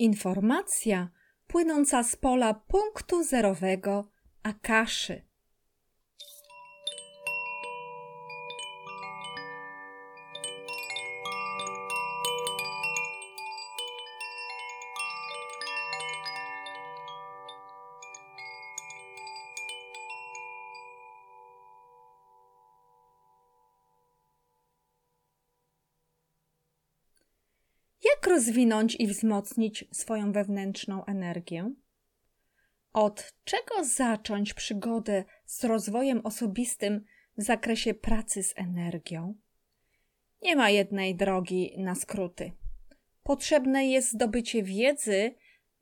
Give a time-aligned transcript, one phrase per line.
[0.00, 1.08] Informacja
[1.46, 4.08] płynąca z pola punktu zerowego
[4.42, 5.29] Akaszy.
[28.50, 31.74] Rozwinąć i wzmocnić swoją wewnętrzną energię?
[32.92, 37.04] Od czego zacząć przygodę z rozwojem osobistym
[37.38, 39.34] w zakresie pracy z energią?
[40.42, 42.52] Nie ma jednej drogi na skróty.
[43.22, 45.34] Potrzebne jest zdobycie wiedzy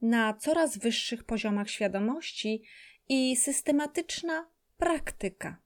[0.02, 2.62] na coraz wyższych poziomach świadomości
[3.08, 5.56] i systematyczna praktyka.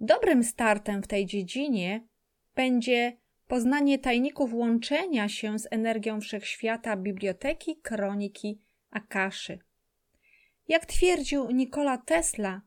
[0.00, 2.08] Dobrym startem w tej dziedzinie
[2.54, 3.16] będzie
[3.48, 8.60] poznanie tajników łączenia się z energią wszechświata biblioteki kroniki
[8.90, 9.58] Akaszy.
[10.68, 12.62] Jak twierdził Nikola Tesla,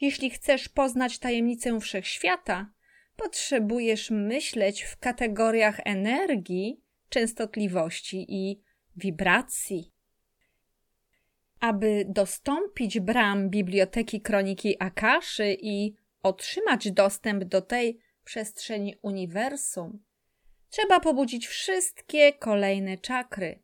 [0.00, 2.70] jeśli chcesz poznać tajemnicę wszechświata,
[3.16, 8.60] potrzebujesz myśleć w kategoriach energii, częstotliwości i
[8.96, 9.92] wibracji.
[11.60, 20.02] Aby dostąpić bram biblioteki kroniki Akaszy i otrzymać dostęp do tej przestrzeni uniwersum,
[20.74, 23.62] trzeba pobudzić wszystkie kolejne czakry,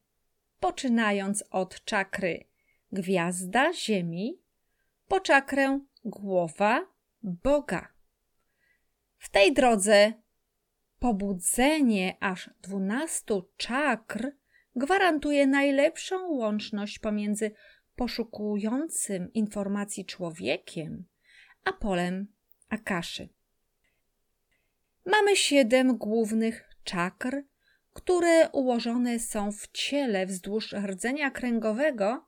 [0.61, 2.45] poczynając od czakry
[2.93, 4.43] gwiazda Ziemi,
[5.09, 6.87] po czakrę głowa
[7.23, 7.89] Boga.
[9.19, 10.13] W tej drodze
[10.99, 14.33] pobudzenie aż dwunastu czakr
[14.77, 17.51] gwarantuje najlepszą łączność pomiędzy
[17.97, 21.05] poszukującym informacji człowiekiem
[21.65, 22.27] a polem
[22.69, 23.29] Akaszy.
[25.07, 27.43] Mamy siedem głównych czakr,
[27.93, 32.27] które ułożone są w ciele wzdłuż rdzenia kręgowego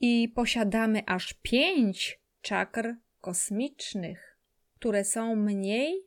[0.00, 4.38] i posiadamy aż pięć czakr kosmicznych,
[4.74, 6.06] które są mniej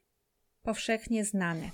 [0.62, 1.70] powszechnie znane.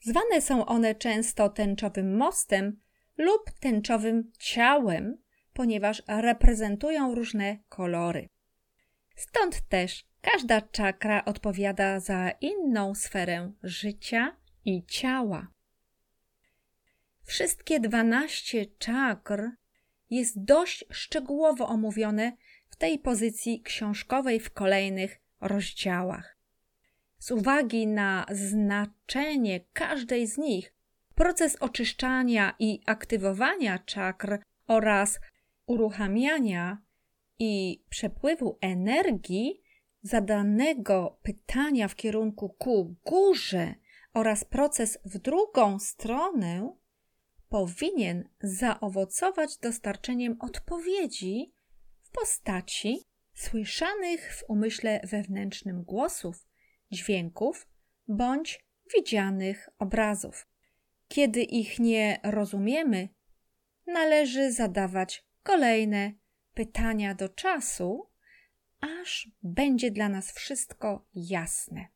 [0.00, 2.80] Zwane są one często tęczowym mostem
[3.18, 8.28] lub tęczowym ciałem, ponieważ reprezentują różne kolory.
[9.16, 15.48] Stąd też każda czakra odpowiada za inną sferę życia i ciała.
[17.24, 19.50] Wszystkie dwanaście czakr
[20.10, 22.32] jest dość szczegółowo omówione
[22.70, 26.36] w tej pozycji książkowej w kolejnych rozdziałach.
[27.18, 30.74] Z uwagi na znaczenie każdej z nich,
[31.14, 35.20] proces oczyszczania i aktywowania czakr oraz
[35.66, 36.78] uruchamiania
[37.38, 39.62] i przepływu energii
[40.02, 43.74] zadanego pytania w kierunku ku górze
[44.14, 46.76] oraz proces w drugą stronę
[47.48, 51.54] powinien zaowocować dostarczeniem odpowiedzi
[52.02, 52.98] w postaci
[53.34, 56.46] słyszanych w umyśle wewnętrznym głosów,
[56.90, 57.68] dźwięków
[58.08, 58.64] bądź
[58.96, 60.48] widzianych obrazów.
[61.08, 63.08] Kiedy ich nie rozumiemy,
[63.86, 66.12] należy zadawać kolejne
[66.54, 68.10] pytania do czasu,
[68.80, 71.91] aż będzie dla nas wszystko jasne.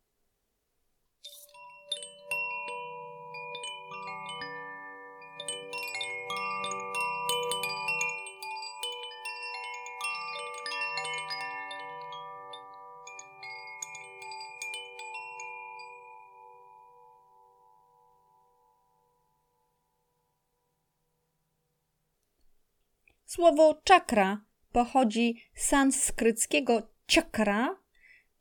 [23.37, 24.41] Słowo czakra
[24.73, 27.77] pochodzi z sanskryckiego czakra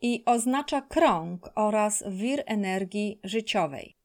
[0.02, 3.98] i oznacza krąg oraz wir energii życiowej.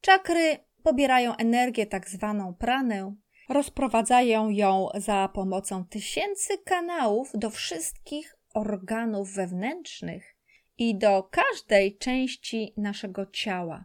[0.00, 3.14] Czakry pobierają energię tak zwaną pranę,
[3.48, 10.36] rozprowadzają ją za pomocą tysięcy kanałów do wszystkich organów wewnętrznych
[10.78, 13.84] i do każdej części naszego ciała.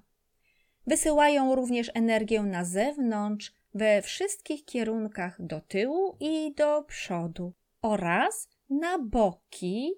[0.88, 9.00] Wysyłają również energię na zewnątrz we wszystkich kierunkach do tyłu i do przodu oraz na
[9.00, 9.94] boki,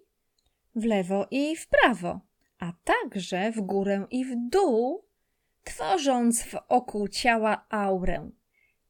[0.75, 2.19] w lewo i w prawo,
[2.60, 5.06] a także w górę i w dół,
[5.63, 8.30] tworząc wokół ciała aurę.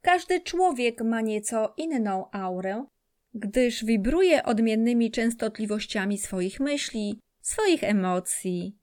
[0.02, 2.86] Każdy człowiek ma nieco inną aurę,
[3.34, 8.78] gdyż wibruje odmiennymi częstotliwościami swoich myśli, swoich emocji,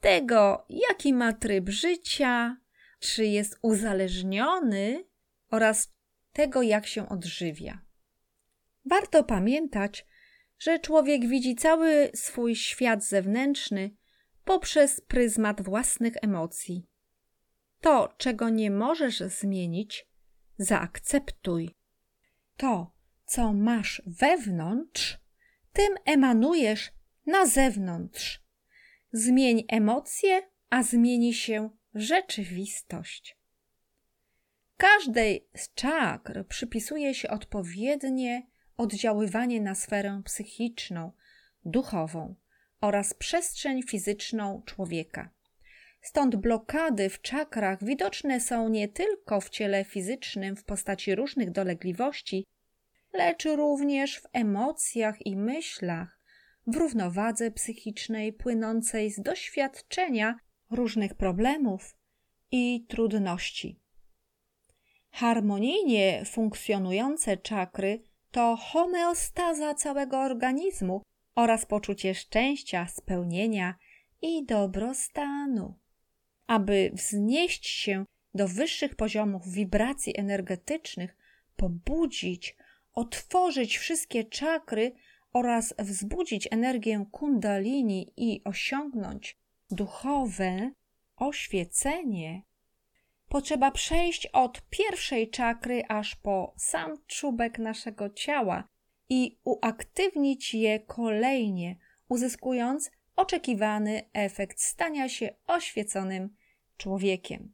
[0.00, 2.56] tego, jaki ma tryb życia,
[2.98, 5.04] czy jest uzależniony
[5.52, 5.92] oraz
[6.32, 7.80] tego, jak się odżywia.
[8.84, 10.06] Warto pamiętać,
[10.58, 13.96] że człowiek widzi cały swój świat zewnętrzny
[14.44, 16.86] poprzez pryzmat własnych emocji.
[17.80, 20.06] To, czego nie możesz zmienić,
[20.58, 21.70] zaakceptuj.
[22.56, 22.92] To,
[23.24, 25.18] co masz wewnątrz,
[25.72, 26.92] tym emanujesz
[27.26, 28.42] na zewnątrz.
[29.12, 33.41] Zmień emocje, a zmieni się rzeczywistość.
[34.82, 38.46] Każdej z czakr przypisuje się odpowiednie
[38.76, 41.12] oddziaływanie na sferę psychiczną,
[41.64, 42.34] duchową
[42.80, 45.30] oraz przestrzeń fizyczną człowieka.
[46.00, 52.46] Stąd blokady w czakrach widoczne są nie tylko w ciele fizycznym w postaci różnych dolegliwości,
[53.12, 56.18] lecz również w emocjach i myślach,
[56.66, 60.36] w równowadze psychicznej płynącej z doświadczenia
[60.70, 61.96] różnych problemów
[62.50, 63.81] i trudności.
[65.12, 71.02] Harmonijnie funkcjonujące czakry to homeostaza całego organizmu
[71.34, 73.74] oraz poczucie szczęścia, spełnienia
[74.22, 75.74] i dobrostanu.
[76.46, 78.04] Aby wznieść się
[78.34, 81.16] do wyższych poziomów wibracji energetycznych,
[81.56, 82.56] pobudzić,
[82.94, 84.92] otworzyć wszystkie czakry
[85.32, 89.36] oraz wzbudzić energię kundalini i osiągnąć
[89.70, 90.70] duchowe
[91.16, 92.42] oświecenie,
[93.32, 98.64] potrzeba przejść od pierwszej czakry aż po sam czubek naszego ciała
[99.08, 101.76] i uaktywnić je kolejnie,
[102.08, 106.36] uzyskując oczekiwany efekt stania się oświeconym
[106.76, 107.52] człowiekiem.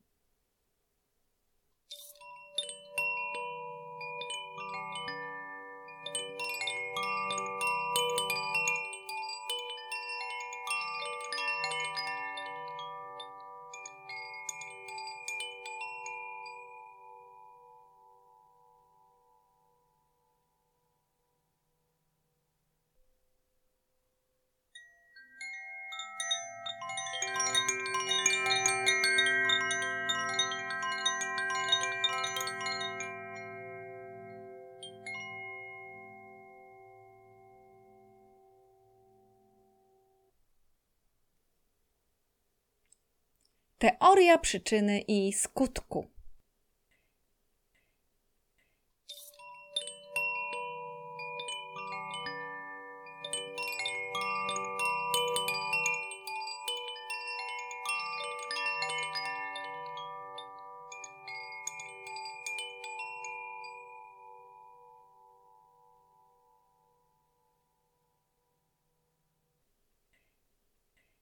[44.29, 46.07] Teoria przyczyny i skutku.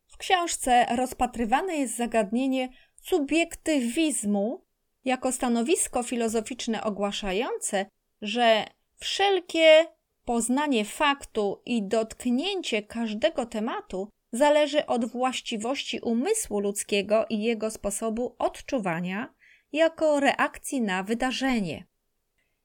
[0.08, 2.68] W książce rozpatrywane jest zagadnienie
[3.08, 4.64] subiektywizmu
[5.04, 7.86] jako stanowisko filozoficzne ogłaszające,
[8.22, 8.64] że
[8.96, 9.86] wszelkie
[10.24, 19.34] poznanie faktu i dotknięcie każdego tematu zależy od właściwości umysłu ludzkiego i jego sposobu odczuwania
[19.72, 21.86] jako reakcji na wydarzenie.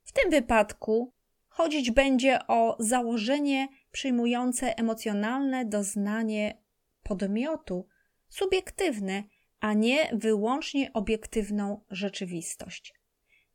[0.03, 1.13] W tym wypadku
[1.47, 6.57] chodzić będzie o założenie przyjmujące emocjonalne doznanie
[7.03, 7.87] podmiotu
[8.29, 9.23] subiektywne,
[9.61, 12.93] a nie wyłącznie obiektywną rzeczywistość.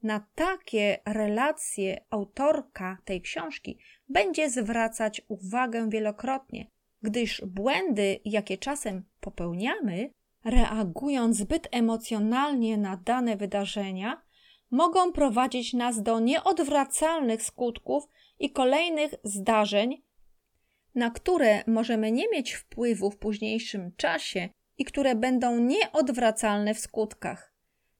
[0.02, 6.70] Na takie relacje autorka tej książki będzie zwracać uwagę wielokrotnie,
[7.02, 10.10] gdyż błędy, jakie czasem popełniamy,
[10.44, 14.22] reagując zbyt emocjonalnie na dane wydarzenia,
[14.70, 18.04] mogą prowadzić nas do nieodwracalnych skutków
[18.38, 20.02] i kolejnych zdarzeń,
[20.94, 27.52] na które możemy nie mieć wpływu w późniejszym czasie i które będą nieodwracalne w skutkach.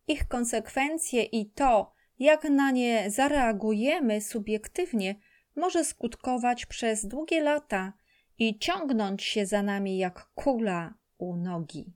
[0.09, 5.14] Ich konsekwencje i to, jak na nie zareagujemy subiektywnie,
[5.56, 7.92] może skutkować przez długie lata
[8.38, 11.92] i ciągnąć się za nami jak kula u nogi.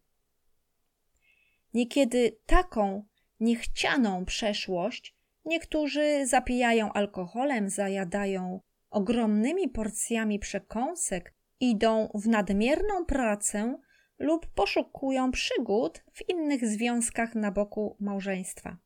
[1.74, 3.04] Niekiedy taką
[3.40, 8.60] niechcianą przeszłość niektórzy zapijają alkoholem, zajadają
[8.90, 13.78] ogromnymi porcjami przekąsek, idą w nadmierną pracę
[14.20, 18.76] lub poszukują przygód w innych związkach na boku małżeństwa.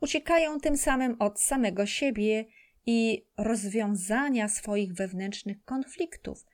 [0.00, 2.44] Uciekają tym samym od samego siebie
[2.86, 6.44] i rozwiązania swoich wewnętrznych konfliktów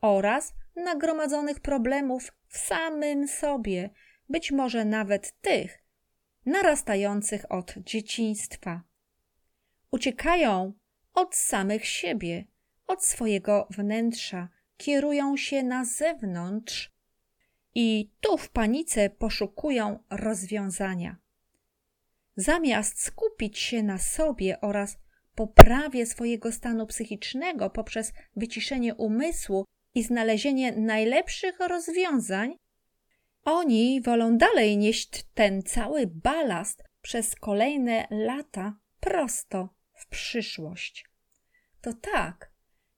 [0.00, 3.90] oraz nagromadzonych problemów w samym sobie,
[4.28, 5.84] być może nawet tych
[6.46, 8.82] narastających od dzieciństwa.
[9.90, 10.72] Uciekają
[11.14, 12.44] od samych siebie,
[12.86, 16.99] od swojego wnętrza, kierują się na zewnątrz
[17.74, 21.16] i tu w panice poszukują rozwiązania.
[22.36, 24.98] Zamiast skupić się na sobie oraz
[25.34, 32.56] poprawie swojego stanu psychicznego poprzez wyciszenie umysłu i znalezienie najlepszych rozwiązań,
[33.44, 41.04] oni wolą dalej nieść ten cały balast przez kolejne lata prosto w przyszłość.
[41.80, 42.52] To tak,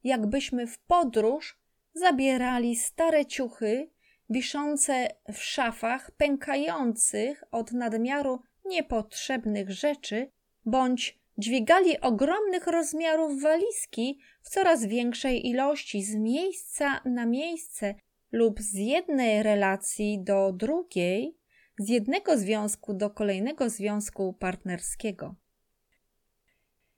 [0.05, 1.59] jakbyśmy w podróż
[1.95, 3.91] zabierali stare ciuchy
[4.33, 10.31] wiszące w szafach, pękających od nadmiaru niepotrzebnych rzeczy,
[10.65, 17.95] bądź dźwigali ogromnych rozmiarów walizki w coraz większej ilości z miejsca na miejsce
[18.33, 21.37] lub z jednej relacji do drugiej,
[21.79, 25.35] z jednego związku do kolejnego związku partnerskiego.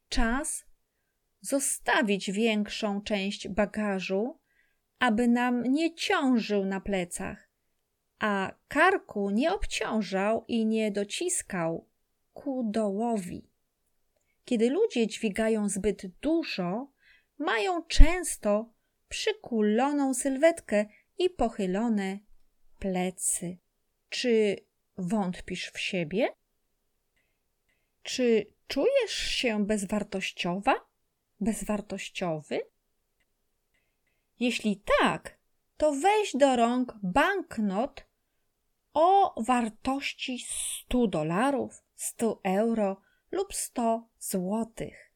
[0.09, 0.65] Czas
[1.41, 4.39] zostawić większą część bagażu,
[4.99, 7.49] aby nam nie ciążył na plecach,
[8.19, 11.89] a karku nie obciążał i nie dociskał
[12.33, 13.49] ku dołowi.
[14.45, 16.93] Kiedy ludzie dźwigają zbyt dużo,
[17.39, 18.73] mają często
[19.09, 20.87] przykuloną sylwetkę
[21.19, 22.19] i pochylone
[22.79, 23.59] plecy.
[24.09, 24.57] Czy
[24.97, 26.29] wątpisz w siebie?
[28.03, 30.75] Czy czujesz się bezwartościowa?
[31.41, 32.61] Bezwartościowy?
[34.41, 35.39] Jeśli tak,
[35.77, 38.07] to weź do rąk banknot
[38.95, 43.01] o wartości 100 dolarów, 100 euro
[43.31, 45.13] lub 100 złotych.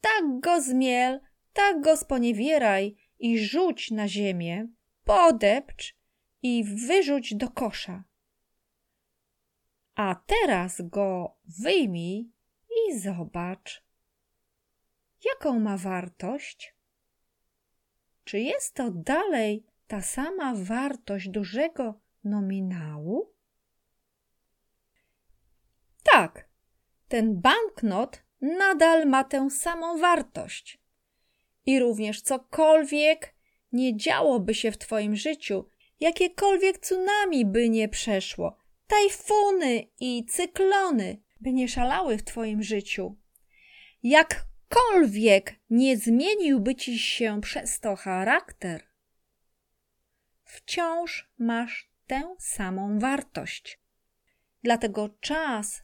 [0.00, 1.20] Tak go zmiel,
[1.52, 4.68] tak go sponiewieraj i rzuć na ziemię,
[5.04, 5.96] podepcz
[6.42, 8.04] i wyrzuć do kosza.
[9.94, 12.30] A teraz go wyjmij
[12.88, 13.84] i zobacz,
[15.24, 16.73] jaką ma wartość.
[18.24, 23.34] Czy jest to dalej ta sama wartość dużego nominału?
[26.02, 26.48] Tak,
[27.08, 30.78] ten banknot nadal ma tę samą wartość.
[31.66, 33.34] I również cokolwiek
[33.72, 35.68] nie działoby się w Twoim życiu,
[36.00, 43.16] jakiekolwiek tsunami by nie przeszło, tajfuny i cyklony by nie szalały w Twoim życiu,
[44.74, 48.82] jakkolwiek nie zmieniłby Ci się przez to charakter,
[50.44, 53.80] wciąż masz tę samą wartość.
[54.62, 55.82] Dlatego czas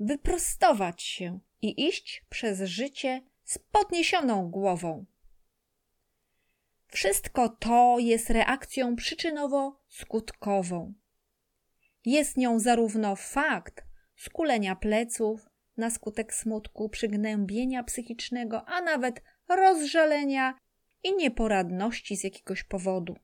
[0.00, 5.04] wyprostować się i iść przez życie z podniesioną głową.
[6.86, 10.92] Wszystko to jest reakcją przyczynowo-skutkową.
[12.04, 13.84] Jest nią zarówno fakt
[14.16, 20.58] skulenia pleców na skutek smutku, przygnębienia psychicznego, a nawet rozżalenia
[21.02, 23.16] i nieporadności z jakiegoś powodu.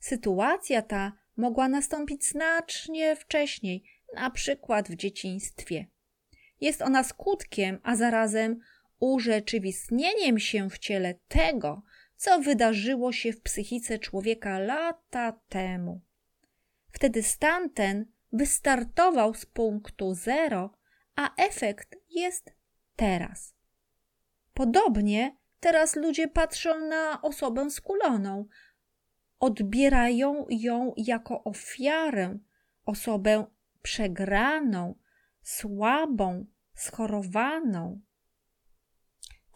[0.00, 5.86] Sytuacja ta mogła nastąpić znacznie wcześniej, na przykład w dzieciństwie.
[6.60, 8.60] Jest ona skutkiem, a zarazem
[9.00, 11.82] urzeczywistnieniem się w ciele tego,
[12.16, 16.00] co wydarzyło się w psychice człowieka lata temu.
[16.92, 20.77] Wtedy stan ten wystartował z punktu zero,
[21.18, 22.52] a efekt jest
[22.96, 23.54] teraz.
[24.54, 28.44] Podobnie teraz ludzie patrzą na osobę skuloną,
[29.40, 32.38] odbierają ją jako ofiarę,
[32.84, 33.46] osobę
[33.82, 34.94] przegraną,
[35.42, 38.00] słabą, schorowaną.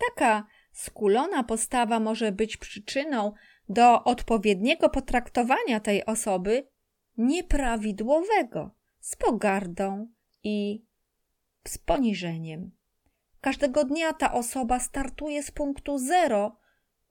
[0.08, 3.32] Taka skulona postawa może być przyczyną
[3.68, 6.68] do odpowiedniego potraktowania tej osoby
[7.16, 10.84] nieprawidłowego, z pogardą i
[11.64, 12.70] z poniżeniem.
[13.40, 16.56] Każdego dnia ta osoba startuje z punktu zero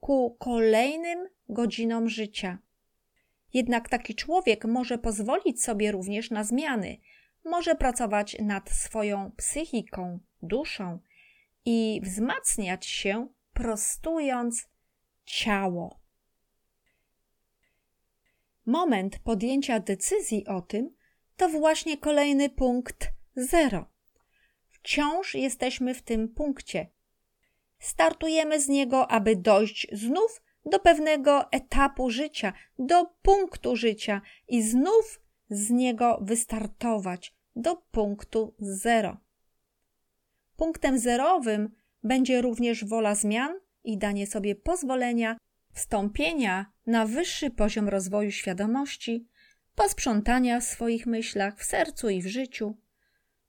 [0.00, 2.58] ku kolejnym godzinom życia.
[3.54, 6.96] Jednak taki człowiek może pozwolić sobie również na zmiany,
[7.44, 10.98] może pracować nad swoją psychiką, duszą
[11.64, 14.68] i wzmacniać się, prostując
[15.24, 16.00] ciało.
[18.66, 20.94] Moment podjęcia decyzji o tym
[21.36, 23.91] to właśnie kolejny punkt zero.
[24.82, 26.86] Wciąż jesteśmy w tym punkcie.
[27.78, 35.20] Startujemy z niego, aby dojść znów do pewnego etapu życia, do punktu życia i znów
[35.50, 39.16] z niego wystartować do punktu zero.
[40.56, 41.70] Punktem zerowym
[42.02, 45.36] będzie również wola zmian i danie sobie pozwolenia
[45.72, 49.26] wstąpienia na wyższy poziom rozwoju świadomości,
[49.74, 52.76] posprzątania w swoich myślach, w sercu i w życiu,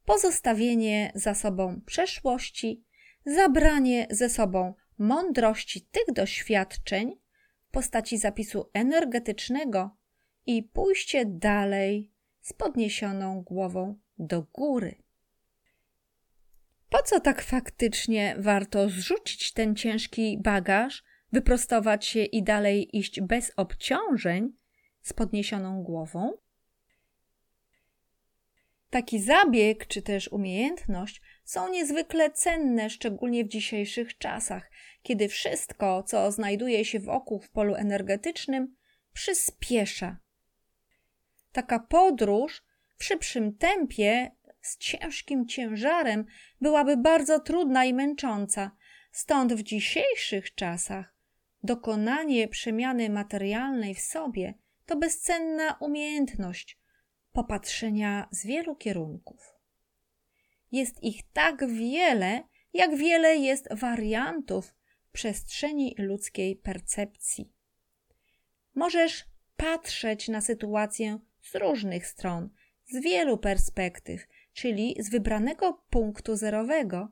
[0.05, 2.83] pozostawienie za sobą przeszłości,
[3.25, 7.19] zabranie ze sobą mądrości tych doświadczeń
[7.67, 9.97] w postaci zapisu energetycznego
[10.45, 14.95] i pójście dalej z podniesioną głową do góry.
[16.89, 23.51] Po co tak faktycznie warto zrzucić ten ciężki bagaż, wyprostować się i dalej iść bez
[23.55, 24.53] obciążeń
[25.01, 26.33] z podniesioną głową?
[28.93, 34.71] Taki zabieg czy też umiejętność są niezwykle cenne, szczególnie w dzisiejszych czasach,
[35.03, 38.75] kiedy wszystko, co znajduje się wokół w polu energetycznym,
[39.13, 40.17] przyspiesza.
[41.51, 42.63] Taka podróż
[42.97, 44.31] w szybszym tempie,
[44.61, 46.25] z ciężkim ciężarem,
[46.61, 48.71] byłaby bardzo trudna i męcząca.
[49.11, 51.15] Stąd w dzisiejszych czasach
[51.63, 54.53] dokonanie przemiany materialnej w sobie
[54.85, 56.82] to bezcenna umiejętność
[57.33, 59.53] popatrzenia z wielu kierunków.
[60.71, 64.75] Jest ich tak wiele, jak wiele jest wariantów
[65.11, 67.51] przestrzeni ludzkiej percepcji.
[68.75, 69.25] Możesz
[69.57, 72.49] patrzeć na sytuację z różnych stron,
[72.85, 77.11] z wielu perspektyw, czyli z wybranego punktu zerowego,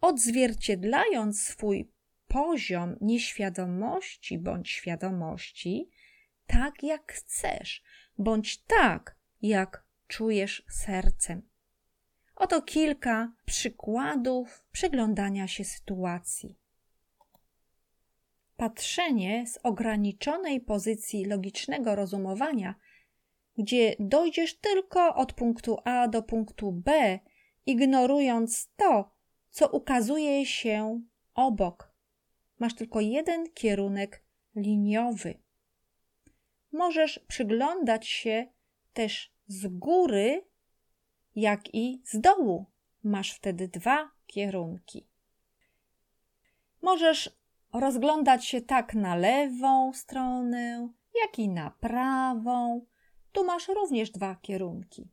[0.00, 1.92] odzwierciedlając swój
[2.28, 5.90] poziom nieświadomości bądź świadomości
[6.46, 7.82] tak, jak chcesz,
[8.18, 11.42] bądź tak, jak czujesz sercem.
[12.36, 16.56] Oto kilka przykładów przyglądania się sytuacji.
[18.56, 22.74] Patrzenie z ograniczonej pozycji logicznego rozumowania,
[23.58, 27.18] gdzie dojdziesz tylko od punktu A do punktu B,
[27.66, 29.10] ignorując to,
[29.50, 31.02] co ukazuje się
[31.34, 31.92] obok.
[32.58, 34.24] Masz tylko jeden kierunek
[34.56, 35.38] liniowy.
[36.72, 38.46] Możesz przyglądać się
[38.92, 40.44] też z góry
[41.34, 42.66] jak i z dołu.
[43.04, 45.06] Masz wtedy dwa kierunki.
[46.82, 47.30] Możesz
[47.72, 50.88] rozglądać się tak na lewą stronę,
[51.22, 52.86] jak i na prawą.
[53.32, 55.08] Tu masz również dwa kierunki.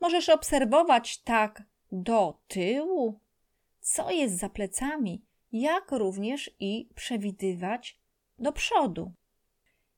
[0.00, 3.20] Możesz obserwować tak do tyłu,
[3.80, 8.00] co jest za plecami, jak również i przewidywać
[8.38, 9.12] do przodu.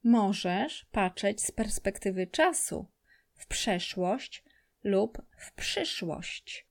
[0.04, 2.86] Możesz patrzeć z perspektywy czasu
[3.34, 4.44] w przeszłość
[4.84, 6.66] lub w przyszłość.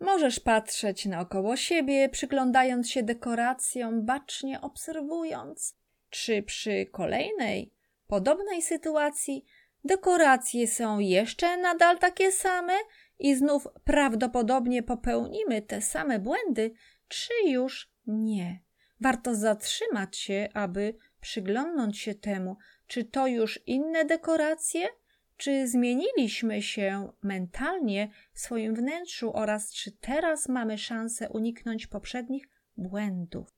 [0.00, 5.76] Możesz patrzeć naokoło siebie, przyglądając się dekoracjom, bacznie obserwując,
[6.10, 7.72] czy przy kolejnej,
[8.06, 9.44] podobnej sytuacji
[9.84, 12.72] dekoracje są jeszcze nadal takie same
[13.18, 16.72] i znów prawdopodobnie popełnimy te same błędy,
[17.08, 18.60] czy już nie.
[19.00, 24.88] Warto zatrzymać się, aby przyglądnąć się temu, czy to już inne dekoracje,
[25.36, 33.54] czy zmieniliśmy się mentalnie w swoim wnętrzu oraz czy teraz mamy szansę uniknąć poprzednich błędów.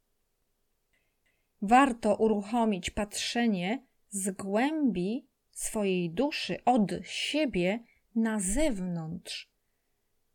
[1.62, 7.80] Warto uruchomić patrzenie z głębi swojej duszy od siebie
[8.14, 9.50] na zewnątrz,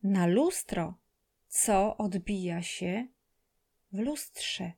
[0.04, 0.98] na lustro,
[1.48, 3.08] co odbija się
[3.92, 4.72] w lustrze.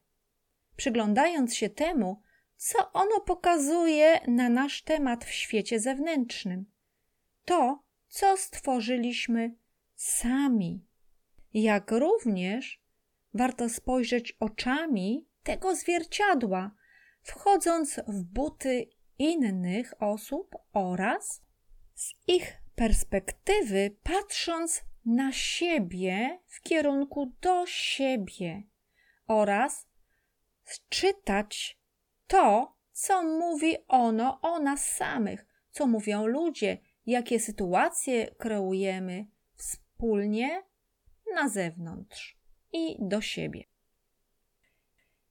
[0.80, 2.22] Przyglądając się temu,
[2.56, 6.66] co ono pokazuje na nasz temat w świecie zewnętrznym.
[7.46, 9.56] To, co stworzyliśmy
[9.96, 10.86] sami.
[11.54, 12.84] Jak również
[13.34, 16.72] warto spojrzeć oczami tego zwierciadła,
[17.22, 21.42] wchodząc w buty innych osób oraz
[21.94, 28.64] z ich perspektywy patrząc na siebie w kierunku do siebie
[29.28, 29.89] oraz
[30.90, 31.80] czytać
[32.28, 40.64] to, co mówi ono o nas samych, co mówią ludzie, jakie sytuacje kreujemy wspólnie
[41.34, 42.38] na zewnątrz
[42.74, 43.64] i do siebie.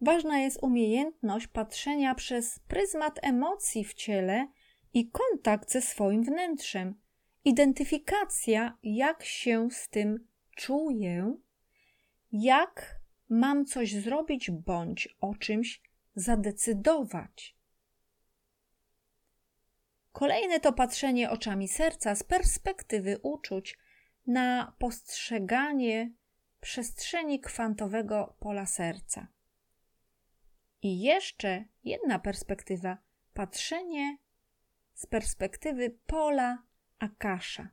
[0.01, 4.49] Ważna jest umiejętność patrzenia przez pryzmat emocji w ciele
[4.95, 7.01] i kontakt ze swoim wnętrzem,
[7.45, 11.35] identyfikacja, jak się z tym czuję,
[12.33, 12.98] jak
[13.29, 15.83] mam coś zrobić bądź o czymś
[16.15, 17.57] zadecydować.
[20.13, 23.79] Kolejne to patrzenie oczami serca z perspektywy uczuć
[24.27, 26.13] na postrzeganie
[26.61, 29.27] przestrzeni kwantowego pola serca.
[30.83, 32.99] I jeszcze jedna perspektywa
[33.35, 34.19] patrzenie
[34.95, 36.63] z perspektywy pola
[36.99, 37.69] Akasza.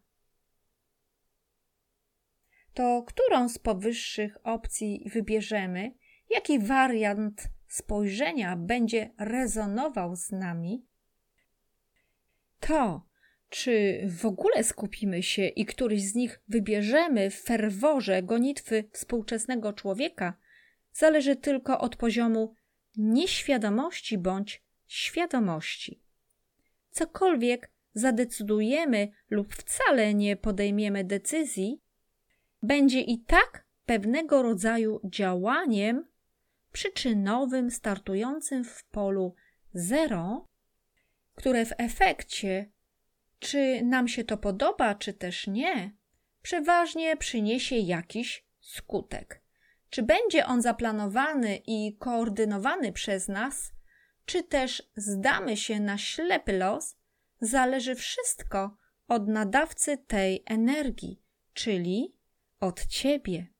[2.75, 5.91] To którą z powyższych opcji wybierzemy,
[6.29, 10.85] jaki wariant spojrzenia będzie rezonował z nami,
[12.59, 13.05] to,
[13.49, 20.33] czy w ogóle skupimy się i któryś z nich wybierzemy w ferworze gonitwy współczesnego człowieka,
[20.93, 22.53] zależy tylko od poziomu
[22.97, 26.01] nieświadomości bądź świadomości.
[26.89, 31.84] Cokolwiek zadecydujemy lub wcale nie podejmiemy decyzji,
[32.63, 36.07] będzie i tak pewnego rodzaju działaniem
[36.71, 39.35] przyczynowym startującym w polu
[39.73, 40.47] zero,
[41.35, 42.71] które w efekcie,
[43.39, 45.95] czy nam się to podoba, czy też nie,
[46.41, 49.41] przeważnie przyniesie jakiś skutek.
[49.89, 53.71] Czy będzie on zaplanowany i koordynowany przez nas,
[54.25, 56.95] czy też zdamy się na ślepy los,
[57.41, 61.21] zależy wszystko od nadawcy tej energii,
[61.53, 62.14] czyli
[62.65, 63.54] od ciebie.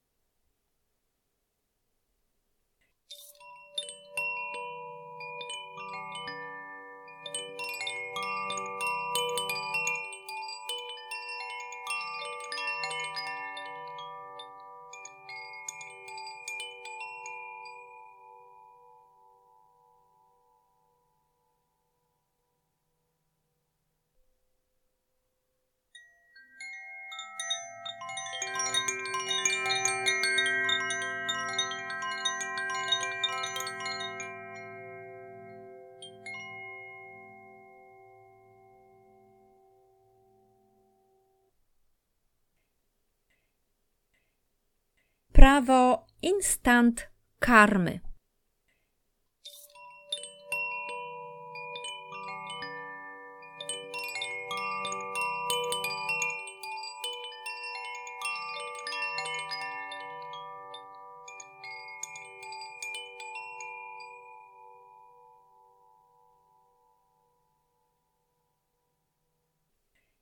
[46.66, 48.00] Instant karmy.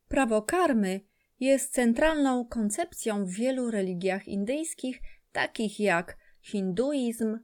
[0.07, 1.01] Prawo karmy
[1.39, 5.01] jest centralną koncepcją w wielu religiach indyjskich,
[5.31, 7.39] takich jak hinduizm,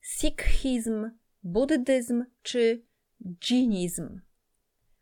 [0.00, 1.10] sikhizm,
[1.42, 2.86] buddyzm czy
[3.40, 4.20] dżinizm.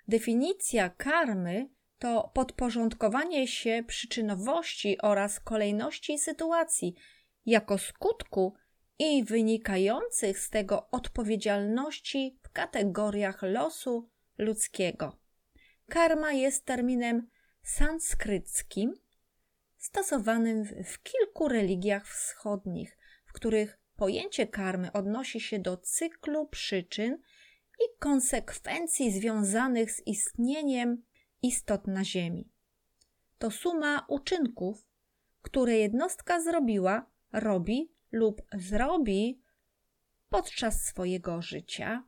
[0.08, 6.94] Definicja karmy to podporządkowanie się przyczynowości oraz kolejności sytuacji
[7.46, 8.54] jako skutku
[8.98, 15.18] i wynikających z tego odpowiedzialności w kategoriach losu ludzkiego.
[15.88, 17.28] Karma jest terminem
[17.62, 18.94] sanskryckim,
[19.76, 22.98] stosowanym w kilku religiach wschodnich,
[23.40, 27.18] których pojęcie karmy odnosi się do cyklu przyczyn
[27.80, 31.02] i konsekwencji związanych z istnieniem
[31.42, 32.50] istot na Ziemi.
[33.38, 34.86] To suma uczynków,
[35.42, 39.42] które jednostka zrobiła, robi lub zrobi
[40.28, 42.04] podczas swojego życia,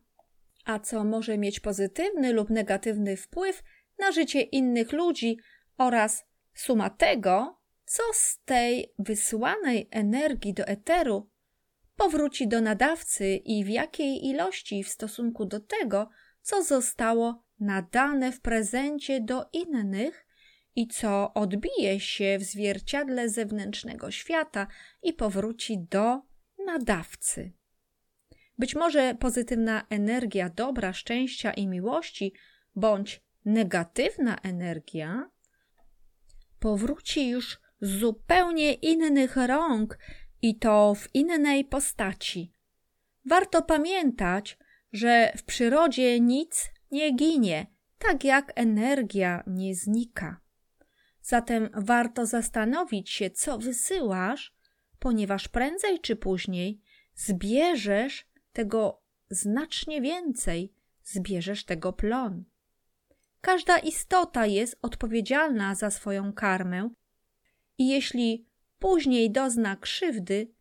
[0.64, 3.62] a co może mieć pozytywny lub negatywny wpływ
[3.98, 5.38] na życie innych ludzi
[5.78, 7.61] oraz suma tego,
[7.92, 11.30] co z tej wysłanej energii do eteru
[11.96, 16.08] powróci do nadawcy i w jakiej ilości w stosunku do tego,
[16.42, 20.26] co zostało nadane w prezencie do innych
[20.74, 24.66] i co odbije się w zwierciadle zewnętrznego świata
[25.02, 26.22] i powróci do
[26.66, 27.52] nadawcy.
[28.58, 32.34] Być może pozytywna energia dobra, szczęścia i miłości,
[32.74, 35.30] bądź negatywna energia
[36.58, 39.98] powróci już zupełnie innych rąk
[40.42, 42.52] i to w innej postaci.
[43.24, 44.58] Warto pamiętać,
[44.92, 47.66] że w przyrodzie nic nie ginie,
[47.98, 50.40] tak jak energia nie znika.
[51.22, 54.54] Zatem warto zastanowić się, co wysyłasz,
[54.98, 56.80] ponieważ prędzej czy później
[57.14, 62.44] zbierzesz tego znacznie więcej, zbierzesz tego plon.
[63.40, 66.90] Każda istota jest odpowiedzialna za swoją karmę
[67.78, 68.46] i jeśli
[68.78, 70.52] później dozna krzywdy,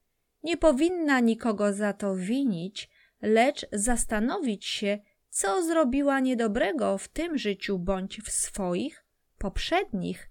[0.43, 2.89] nie powinna nikogo za to winić,
[3.21, 9.05] lecz zastanowić się, co zrobiła niedobrego w tym życiu bądź w swoich
[9.37, 10.29] poprzednich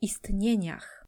[0.00, 1.06] istnieniach.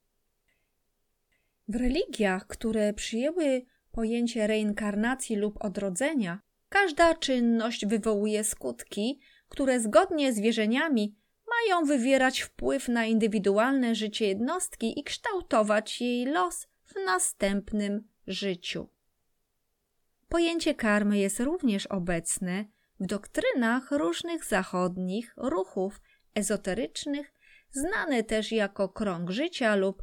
[1.68, 10.40] W religiach, które przyjęły pojęcie reinkarnacji lub odrodzenia, każda czynność wywołuje skutki, które zgodnie z
[10.40, 11.14] wierzeniami
[11.54, 18.88] mają wywierać wpływ na indywidualne życie jednostki i kształtować jej los w następnym życiu.
[20.28, 22.64] Pojęcie karmy jest również obecne
[23.00, 26.00] w doktrynach różnych zachodnich ruchów
[26.34, 27.32] ezoterycznych,
[27.70, 30.02] znane też jako krąg życia lub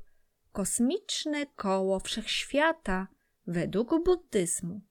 [0.52, 3.08] kosmiczne koło wszechświata
[3.48, 4.82] według buddyzmu.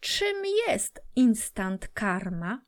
[0.00, 0.36] Czym
[0.68, 2.62] jest instant karma?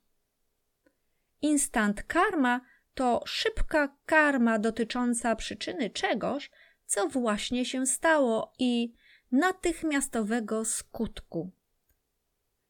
[1.41, 2.61] Instant karma
[2.93, 6.51] to szybka karma dotycząca przyczyny czegoś,
[6.85, 8.93] co właśnie się stało i
[9.31, 11.51] natychmiastowego skutku.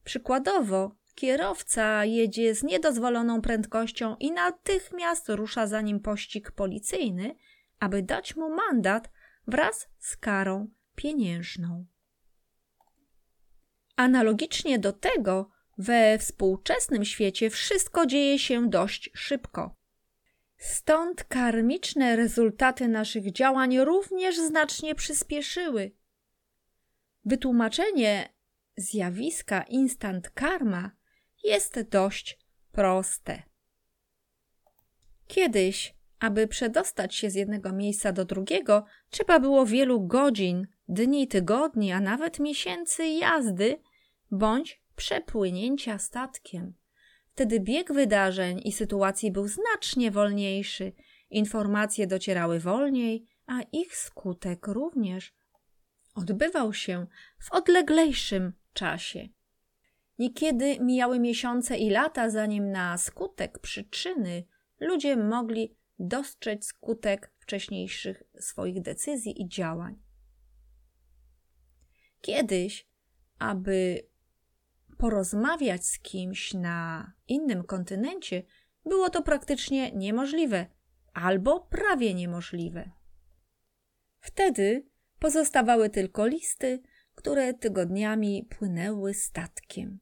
[0.04, 7.36] Przykładowo, kierowca jedzie z niedozwoloną prędkością i natychmiast rusza za nim pościg policyjny,
[7.80, 9.10] aby dać mu mandat
[9.48, 11.86] wraz z karą pieniężną.
[13.96, 19.83] Analogicznie do tego, we współczesnym świecie wszystko dzieje się dość szybko.
[20.64, 25.92] Stąd karmiczne rezultaty naszych działań również znacznie przyspieszyły.
[27.26, 28.30] Wytłumaczenie
[28.78, 30.92] zjawiska instant karma
[31.44, 32.40] jest dość
[32.72, 33.44] proste.
[35.28, 41.92] Kiedyś, aby przedostać się z jednego miejsca do drugiego, trzeba było wielu godzin, dni, tygodni,
[41.92, 43.80] a nawet miesięcy jazdy
[44.32, 46.74] bądź przepłynięcia statkiem.
[47.34, 50.94] Wtedy bieg wydarzeń i sytuacji był znacznie wolniejszy,
[51.30, 55.34] informacje docierały wolniej, a ich skutek również
[56.16, 57.08] odbywał się
[57.40, 59.30] w odleglejszym czasie.
[60.20, 64.44] Niekiedy mijały miesiące i lata, zanim na skutek przyczyny
[64.80, 70.02] ludzie mogli dostrzec skutek wcześniejszych swoich decyzji i działań.
[72.22, 72.88] Kiedyś,
[73.40, 74.08] aby
[75.04, 78.44] porozmawiać z kimś na innym kontynencie,
[78.86, 80.66] było to praktycznie niemożliwe
[81.14, 82.92] albo prawie niemożliwe.
[84.20, 84.86] Wtedy
[85.20, 86.82] pozostawały tylko listy,
[87.16, 90.00] które tygodniami płynęły statkiem.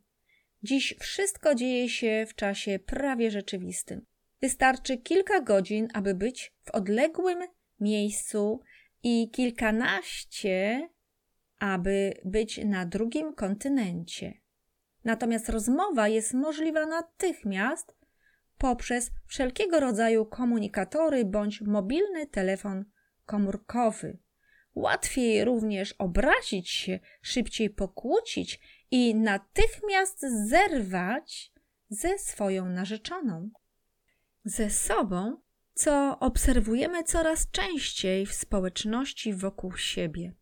[0.63, 4.05] Dziś wszystko dzieje się w czasie prawie rzeczywistym.
[4.41, 7.39] Wystarczy kilka godzin, aby być w odległym
[7.79, 8.61] miejscu
[9.03, 10.89] i kilkanaście,
[11.59, 14.40] aby być na drugim kontynencie.
[15.03, 17.95] Natomiast rozmowa jest możliwa natychmiast
[18.57, 22.85] poprzez wszelkiego rodzaju komunikatory bądź mobilny telefon
[23.25, 24.17] komórkowy.
[24.75, 28.59] Łatwiej również obrazić się, szybciej pokłócić
[28.91, 31.53] i natychmiast zerwać
[31.89, 33.49] ze swoją narzeczoną.
[34.43, 35.41] Ze sobą,
[35.73, 40.33] co obserwujemy coraz częściej w społeczności wokół siebie.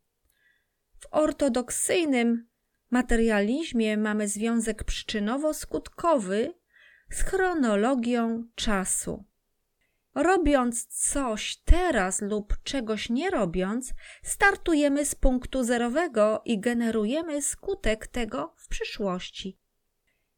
[0.99, 2.48] W ortodoksyjnym
[2.91, 6.49] materializmie mamy związek przyczynowo-skutkowy
[7.09, 9.25] z chronologią czasu.
[10.15, 18.53] Robiąc coś teraz lub czegoś nie robiąc, startujemy z punktu zerowego i generujemy skutek tego
[18.57, 19.57] w przyszłości.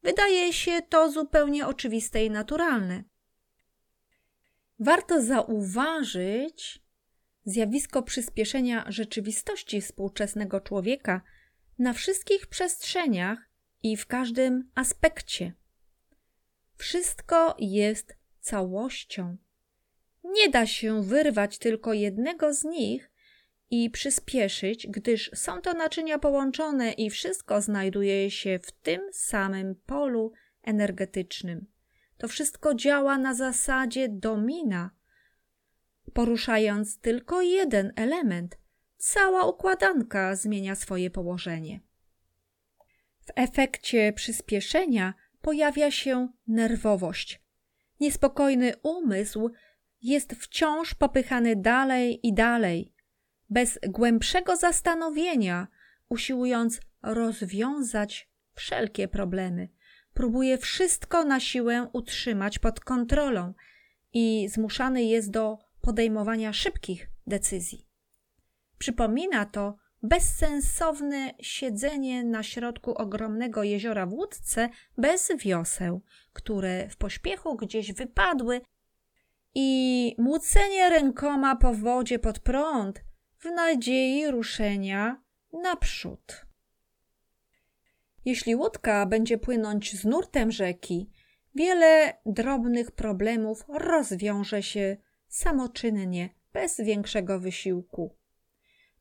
[0.04, 3.04] Wydaje się to zupełnie oczywiste i naturalne.
[4.80, 6.84] Warto zauważyć
[7.46, 11.22] zjawisko przyspieszenia rzeczywistości współczesnego człowieka
[11.82, 13.40] na wszystkich przestrzeniach
[13.84, 15.54] i w każdym aspekcie.
[16.76, 19.38] Wszystko jest całością.
[20.24, 23.12] Nie da się wyrwać tylko jednego z nich
[23.70, 30.34] i przyspieszyć, gdyż są to naczynia połączone i wszystko znajduje się w tym samym polu
[30.64, 31.66] energetycznym.
[32.18, 34.92] To wszystko działa na zasadzie domina.
[36.14, 38.58] Poruszając tylko jeden element,
[39.02, 41.80] cała układanka zmienia swoje położenie.
[43.20, 47.42] W efekcie przyspieszenia pojawia się nerwowość.
[48.00, 49.50] Niespokojny umysł
[50.02, 52.94] jest wciąż popychany dalej i dalej,
[53.50, 55.68] bez głębszego zastanowienia,
[56.10, 59.70] usiłując rozwiązać wszelkie problemy.
[60.14, 63.54] Próbuje wszystko na siłę utrzymać pod kontrolą
[64.14, 67.91] i zmuszany jest do podejmowania szybkich decyzji.
[68.82, 76.02] Przypomina to bezsensowne siedzenie na środku ogromnego jeziora w łódce bez wioseł,
[76.34, 78.62] które w pośpiechu gdzieś wypadły
[79.56, 83.04] i młócenie rękoma po wodzie pod prąd
[83.40, 85.22] w nadziei ruszenia
[85.54, 86.46] naprzód.
[88.26, 91.10] Jeśli łódka będzie płynąć z nurtem rzeki,
[91.56, 98.21] wiele drobnych problemów rozwiąże się samoczynnie, bez większego wysiłku.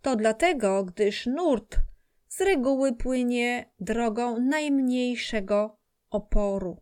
[0.02, 1.76] To dlatego, gdyż nurt
[2.28, 5.78] z reguły płynie drogą najmniejszego
[6.10, 6.76] oporu.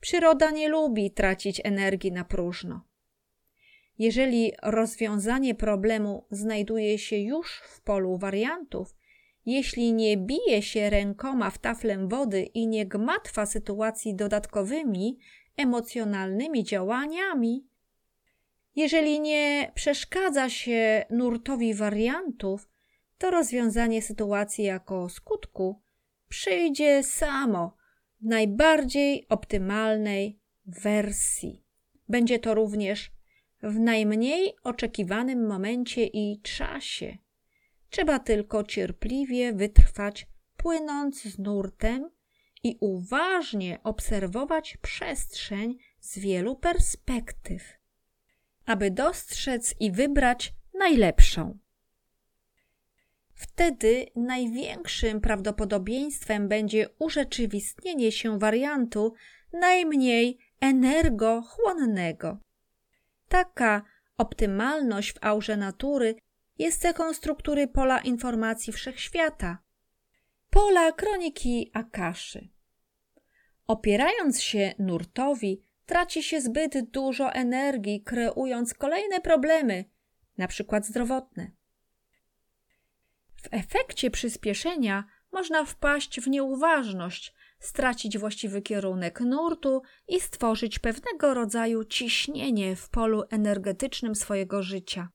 [0.00, 2.84] Przyroda nie lubi tracić energii na próżno.
[3.98, 8.96] Jeżeli rozwiązanie problemu znajduje się już w polu wariantów,
[9.46, 15.18] jeśli nie bije się rękoma w taflę wody i nie gmatwa sytuacji dodatkowymi,
[15.56, 17.69] emocjonalnymi działaniami,
[18.80, 22.68] jeżeli nie przeszkadza się nurtowi wariantów,
[23.18, 25.82] to rozwiązanie sytuacji jako skutku
[26.28, 27.76] przyjdzie samo
[28.20, 31.64] w najbardziej optymalnej wersji.
[32.08, 33.12] Będzie to również
[33.62, 37.18] w najmniej oczekiwanym momencie i czasie.
[37.90, 42.10] Trzeba tylko cierpliwie wytrwać, płynąc z nurtem
[42.62, 47.79] i uważnie obserwować przestrzeń z wielu perspektyw
[48.66, 51.58] aby dostrzec i wybrać najlepszą.
[53.34, 59.14] Wtedy największym prawdopodobieństwem będzie urzeczywistnienie się wariantu
[59.52, 62.38] najmniej energochłonnego.
[63.28, 63.82] Taka
[64.16, 66.14] optymalność w aurze natury
[66.58, 69.58] jest cechą struktury pola informacji wszechświata,
[70.50, 72.48] pola kroniki Akaszy.
[73.66, 79.84] Opierając się nurtowi, traci się zbyt dużo energii, kreując kolejne problemy,
[80.48, 81.50] przykład zdrowotne.
[83.36, 91.84] W efekcie przyspieszenia można wpaść w nieuważność, stracić właściwy kierunek nurtu i stworzyć pewnego rodzaju
[91.84, 95.08] ciśnienie w polu energetycznym swojego życia.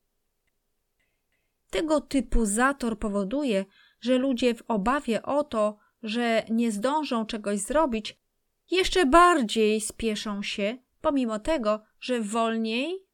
[1.70, 3.66] Tego typu zator powoduje,
[4.00, 8.25] że ludzie w obawie o to, że nie zdążą czegoś zrobić,
[8.72, 13.06] jeszcze bardziej spieszą się, pomimo tego, że wolniej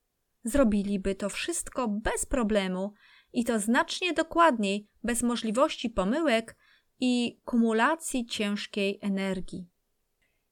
[0.43, 2.93] zrobiliby to wszystko bez problemu
[3.33, 6.57] i to znacznie dokładniej, bez możliwości pomyłek
[6.99, 9.67] i kumulacji ciężkiej energii.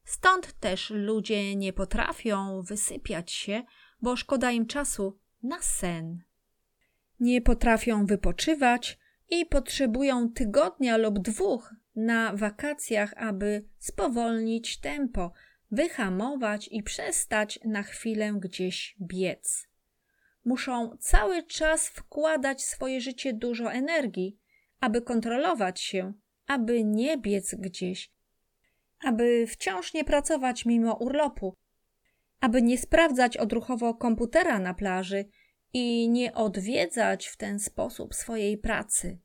[0.04, 3.62] Stąd też ludzie nie potrafią wysypiać się,
[4.02, 6.22] bo szkoda im czasu na sen.
[7.20, 8.98] Nie potrafią wypoczywać
[9.30, 15.32] i potrzebują tygodnia lub dwóch na wakacjach, aby spowolnić tempo,
[15.70, 19.68] wyhamować i przestać na chwilę gdzieś biec.
[20.44, 24.38] Muszą cały czas wkładać w swoje życie dużo energii,
[24.80, 26.12] aby kontrolować się,
[26.46, 28.12] aby nie biec gdzieś,
[29.04, 31.56] aby wciąż nie pracować mimo urlopu,
[32.40, 35.24] aby nie sprawdzać odruchowo komputera na plaży
[35.72, 39.18] i nie odwiedzać w ten sposób swojej pracy,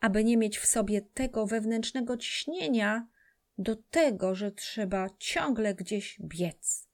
[0.00, 3.06] aby nie mieć w sobie tego wewnętrznego ciśnienia
[3.58, 6.88] do tego, że trzeba ciągle gdzieś biec.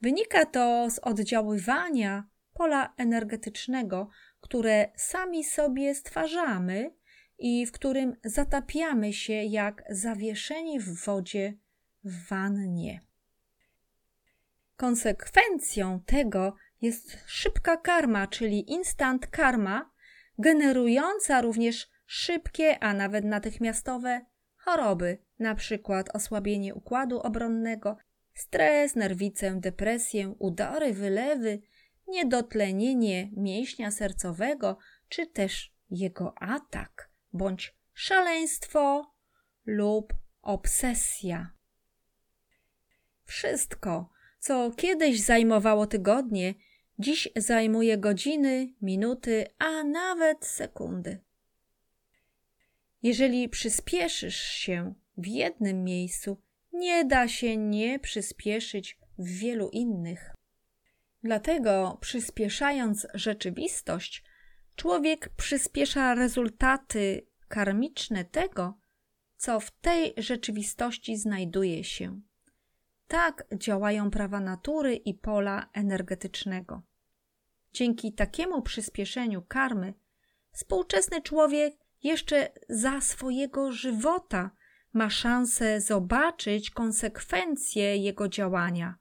[0.00, 4.08] Wynika to z oddziaływania pola energetycznego,
[4.40, 6.94] które sami sobie stwarzamy
[7.38, 11.54] i w którym zatapiamy się jak zawieszeni w wodzie
[12.04, 13.00] w wannie.
[14.76, 19.90] Konsekwencją tego jest szybka karma, czyli instant karma,
[20.38, 25.18] generująca również szybkie, a nawet natychmiastowe choroby,
[25.54, 27.96] przykład osłabienie układu obronnego,
[28.34, 31.60] stres, nerwicę, depresję, udary, wylewy,
[32.08, 39.14] niedotlenienie mięśnia sercowego, czy też jego atak bądź szaleństwo
[39.66, 41.50] lub obsesja.
[43.24, 46.54] Wszystko, co kiedyś zajmowało tygodnie,
[46.98, 51.18] dziś zajmuje godziny, minuty, a nawet sekundy.
[53.02, 60.34] Jeżeli przyspieszysz się w jednym miejscu, nie da się nie przyspieszyć w wielu innych.
[61.22, 64.24] Dlatego, przyspieszając rzeczywistość,
[64.76, 68.78] człowiek przyspiesza rezultaty karmiczne tego,
[69.36, 72.20] co w tej rzeczywistości znajduje się.
[73.06, 76.82] Tak działają prawa natury i pola energetycznego.
[77.72, 79.94] Dzięki takiemu przyspieszeniu karmy,
[80.52, 84.50] współczesny człowiek jeszcze za swojego żywota
[84.92, 88.98] ma szansę zobaczyć konsekwencje jego działania.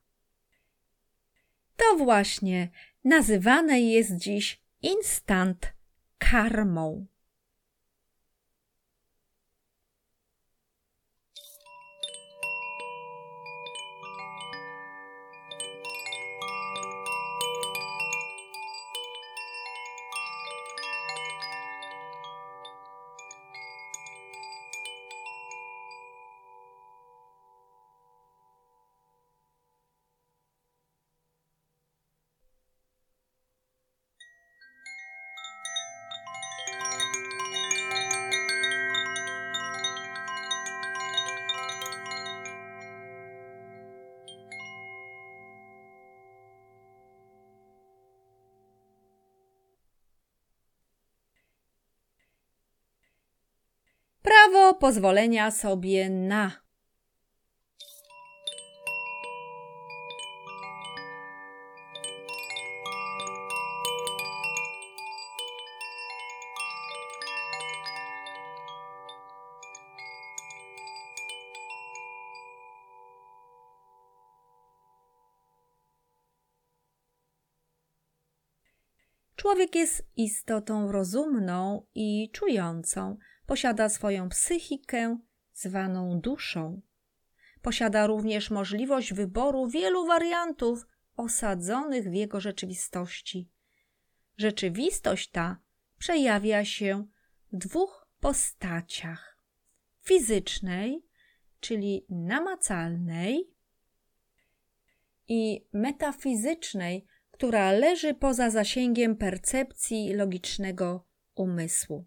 [1.78, 2.70] To właśnie
[3.04, 5.74] nazywane jest dziś instant
[6.18, 7.08] karmą.
[54.80, 56.68] Pozwolenia sobie na.
[79.48, 83.18] Człowiek jest istotą rozumną i czującą,
[83.48, 85.20] Posiada swoją psychikę,
[85.54, 86.82] zwaną duszą.
[87.62, 90.86] Posiada również możliwość wyboru wielu wariantów
[91.16, 93.50] osadzonych w jego rzeczywistości.
[94.38, 95.60] Rzeczywistość ta
[95.98, 97.08] przejawia się
[97.54, 99.38] w dwóch postaciach:
[100.02, 101.06] fizycznej,
[101.60, 103.52] czyli namacalnej,
[105.28, 112.06] i metafizycznej, która leży poza zasięgiem percepcji logicznego umysłu.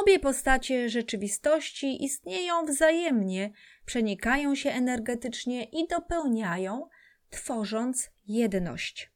[0.00, 3.50] Obie postacie rzeczywistości istnieją wzajemnie,
[3.84, 6.88] przenikają się energetycznie i dopełniają,
[7.30, 9.12] tworząc jedność.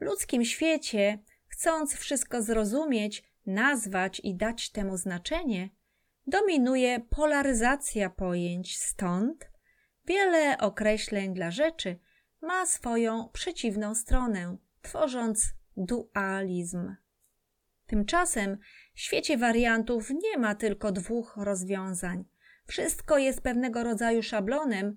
[0.00, 5.70] W ludzkim świecie, chcąc wszystko zrozumieć, nazwać i dać temu znaczenie,
[6.26, 9.50] dominuje polaryzacja pojęć, stąd
[10.06, 11.98] wiele określeń dla rzeczy
[12.42, 16.94] ma swoją przeciwną stronę, tworząc dualizm.
[17.86, 18.58] Tymczasem
[18.94, 22.24] w świecie wariantów nie ma tylko dwóch rozwiązań.
[22.66, 24.96] Wszystko jest pewnego rodzaju szablonem,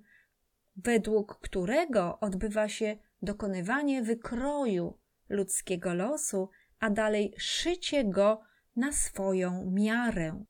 [0.75, 4.97] według którego odbywa się dokonywanie wykroju
[5.29, 8.41] ludzkiego losu, a dalej szycie go
[8.75, 10.43] na swoją miarę.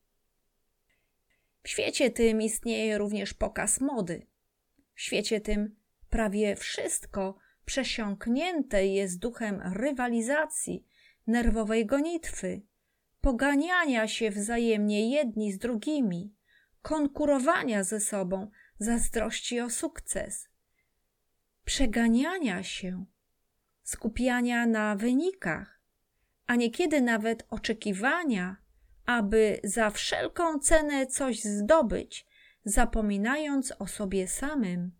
[1.63, 4.27] W świecie tym istnieje również pokaz mody.
[4.93, 5.75] W świecie tym
[6.09, 10.85] prawie wszystko przesiąknięte jest duchem rywalizacji,
[11.27, 12.61] nerwowej gonitwy,
[13.25, 16.35] poganiania się wzajemnie jedni z drugimi,
[16.81, 20.49] konkurowania ze sobą, zazdrości o sukces,
[21.63, 23.05] przeganiania się,
[23.83, 25.81] skupiania na wynikach,
[26.47, 28.55] a niekiedy nawet oczekiwania,
[29.05, 32.25] aby za wszelką cenę coś zdobyć,
[32.65, 34.91] zapominając o sobie samym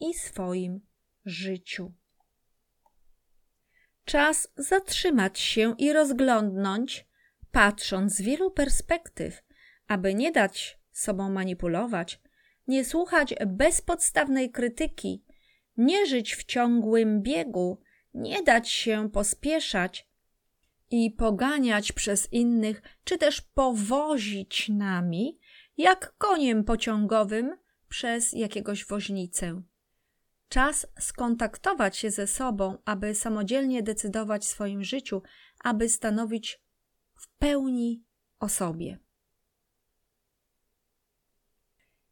[0.00, 0.80] i swoim
[1.24, 1.92] życiu.
[4.04, 7.13] Czas zatrzymać się i rozglądnąć,
[7.54, 9.42] patrząc z wielu perspektyw,
[9.88, 12.20] aby nie dać sobą manipulować,
[12.66, 15.24] nie słuchać bezpodstawnej krytyki,
[15.76, 17.80] nie żyć w ciągłym biegu,
[18.14, 20.08] nie dać się pospieszać
[20.90, 25.38] i poganiać przez innych, czy też powozić nami,
[25.76, 27.56] jak koniem pociągowym
[27.88, 29.62] przez jakiegoś woźnicę.
[30.48, 35.22] Czas skontaktować się ze sobą, aby samodzielnie decydować w swoim życiu,
[35.64, 36.63] aby stanowić
[37.14, 38.04] w pełni
[38.40, 38.98] o sobie.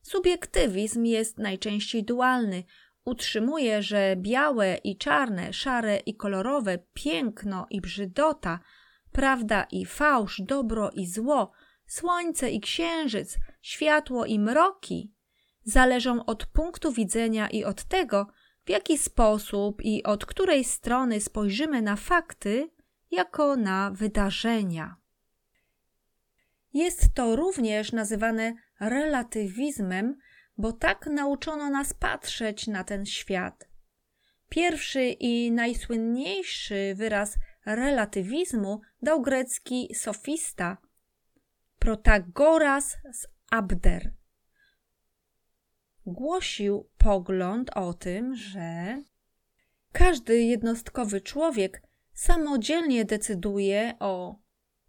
[0.02, 2.64] Subiektywizm jest najczęściej dualny.
[3.04, 8.60] Utrzymuje, że białe i czarne, szare i kolorowe, piękno i brzydota,
[9.12, 11.52] prawda i fałsz, dobro i zło,
[11.86, 15.12] słońce i księżyc, światło i mroki
[15.64, 18.26] zależą od punktu widzenia i od tego,
[18.64, 22.70] w jaki sposób i od której strony spojrzymy na fakty
[23.12, 24.96] jako na wydarzenia.
[26.72, 30.18] Jest to również nazywane relatywizmem,
[30.58, 33.68] bo tak nauczono nas patrzeć na ten świat.
[34.48, 40.76] Pierwszy i najsłynniejszy wyraz relatywizmu dał grecki sofista
[41.78, 44.12] Protagoras z Abder
[46.06, 48.98] głosił pogląd o tym, że
[49.92, 51.82] każdy jednostkowy człowiek
[52.14, 54.38] samodzielnie decyduje o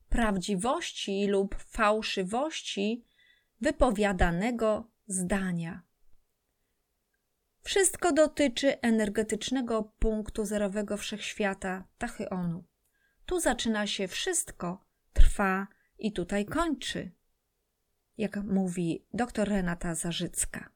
[0.10, 3.06] prawdziwości lub fałszywości
[3.62, 5.82] wypowiadanego zdania.
[7.62, 12.64] Wszystko dotyczy energetycznego punktu zerowego wszechświata, tachyonu.
[13.26, 15.68] Tu zaczyna się wszystko, trwa
[15.98, 17.12] i tutaj kończy,
[18.18, 20.70] jak mówi dr Renata Zarzycka.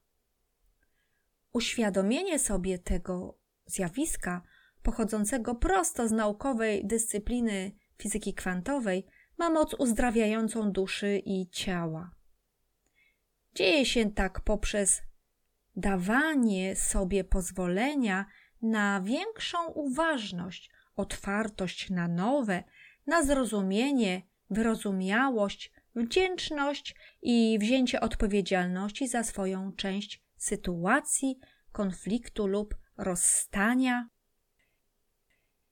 [1.53, 4.41] Uświadomienie sobie tego zjawiska,
[4.87, 9.05] pochodzącego prosto z naukowej dyscypliny fizyki kwantowej,
[9.37, 12.11] ma moc uzdrawiającą duszy i ciała.
[13.55, 15.01] Dzieje się tak poprzez
[15.75, 18.25] dawanie sobie pozwolenia
[18.61, 22.63] na większą uważność, otwartość na nowe,
[23.07, 31.39] na zrozumienie, wyrozumiałość, wdzięczność i wzięcie odpowiedzialności za swoją część sytuacji
[31.71, 34.09] konfliktu lub rozstania,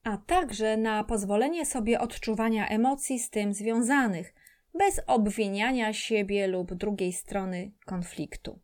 [0.06, 4.34] a także na pozwolenie sobie odczuwania emocji z tym związanych,
[4.74, 8.60] bez obwiniania siebie lub drugiej strony konfliktu.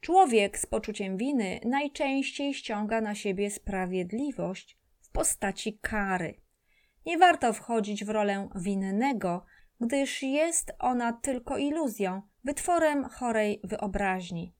[0.00, 6.40] Człowiek z poczuciem winy najczęściej ściąga na siebie sprawiedliwość w postaci kary.
[7.06, 9.44] Nie warto wchodzić w rolę winnego,
[9.80, 14.57] gdyż jest ona tylko iluzją, wytworem chorej wyobraźni.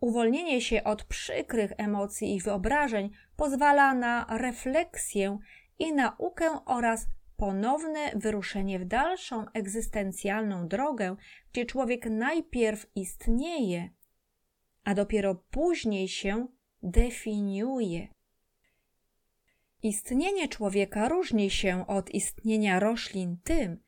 [0.00, 5.38] Uwolnienie się od przykrych emocji i wyobrażeń pozwala na refleksję
[5.78, 11.16] i naukę oraz ponowne wyruszenie w dalszą egzystencjalną drogę,
[11.52, 13.90] gdzie człowiek najpierw istnieje,
[14.84, 16.46] a dopiero później się
[16.82, 18.08] definiuje.
[19.82, 23.82] Istnienie człowieka różni się od istnienia roślin tym,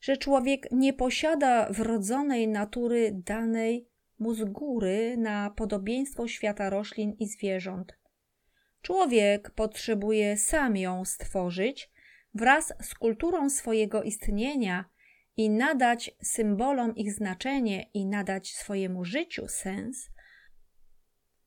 [0.00, 3.88] że człowiek nie posiada wrodzonej natury danej
[4.18, 7.98] mu z góry na podobieństwo świata roślin i zwierząt.
[8.82, 11.90] Człowiek potrzebuje sam ją stworzyć
[12.34, 14.84] wraz z kulturą swojego istnienia
[15.36, 20.10] i nadać symbolom ich znaczenie i nadać swojemu życiu sens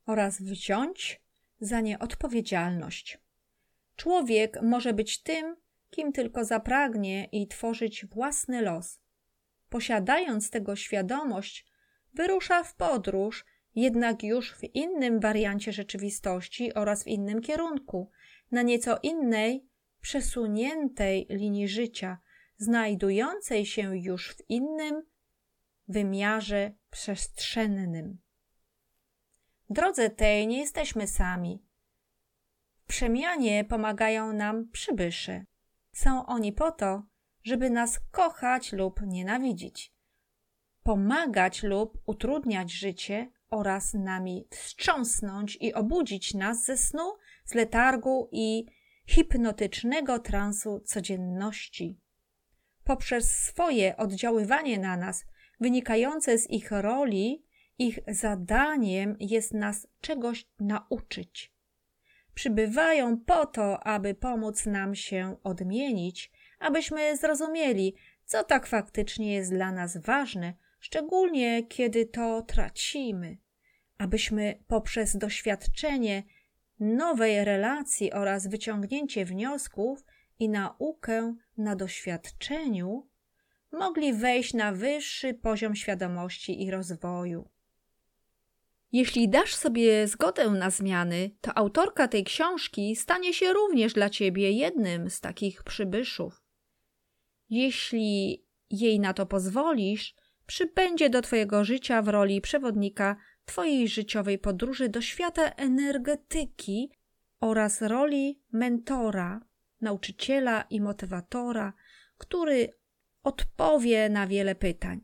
[0.06, 1.22] oraz wziąć
[1.60, 3.18] za nie odpowiedzialność.
[3.96, 5.56] Człowiek może być tym,
[5.90, 9.00] kim tylko zapragnie i tworzyć własny los.
[9.70, 11.66] Posiadając tego świadomość,
[12.18, 13.46] wyrusza w podróż,
[13.76, 18.12] jednak już w innym wariancie rzeczywistości oraz w innym kierunku,
[18.52, 19.68] na nieco innej,
[20.02, 22.18] przesuniętej linii życia,
[22.58, 25.04] znajdującej się już w innym
[25.88, 28.18] wymiarze przestrzennym.
[29.70, 31.64] W drodze tej nie jesteśmy sami.
[32.84, 35.46] W przemianie pomagają nam przybysze.
[35.92, 37.04] Są oni po to,
[37.44, 39.94] żeby nas kochać lub nienawidzić,
[40.88, 47.14] pomagać lub utrudniać życie oraz nami wstrząsnąć i obudzić nas ze snu,
[47.46, 48.66] z letargu i
[49.08, 52.00] hipnotycznego transu codzienności.
[52.84, 55.26] Poprzez swoje oddziaływanie na nas,
[55.60, 57.46] wynikające z ich roli,
[57.78, 61.54] ich zadaniem jest nas czegoś nauczyć.
[62.34, 69.72] Przybywają po to, aby pomóc nam się odmienić, abyśmy zrozumieli, co tak faktycznie jest dla
[69.72, 73.38] nas ważne, szczególnie kiedy to tracimy,
[73.98, 76.24] abyśmy poprzez doświadczenie
[76.80, 80.06] nowej relacji oraz wyciągnięcie wniosków
[80.40, 83.08] i naukę na doświadczeniu
[83.72, 87.50] mogli wejść na wyższy poziom świadomości i rozwoju.
[88.92, 94.52] Jeśli dasz sobie zgodę na zmiany, to autorka tej książki stanie się również dla ciebie
[94.52, 96.44] jednym z takich przybyszów.
[97.50, 100.16] Jeśli jej na to pozwolisz,
[100.48, 106.92] przybędzie do twojego życia w roli przewodnika twojej życiowej podróży do świata energetyki
[107.40, 109.42] oraz roli mentora,
[109.82, 111.74] nauczyciela i motywatora,
[112.18, 112.70] który
[113.24, 115.02] odpowie na wiele pytań.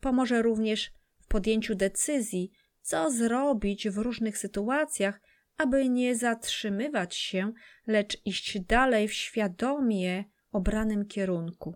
[0.00, 5.20] Pomoże również w podjęciu decyzji, co zrobić w różnych sytuacjach,
[5.56, 7.52] aby nie zatrzymywać się,
[7.86, 11.74] lecz iść dalej w świadomie obranym kierunku.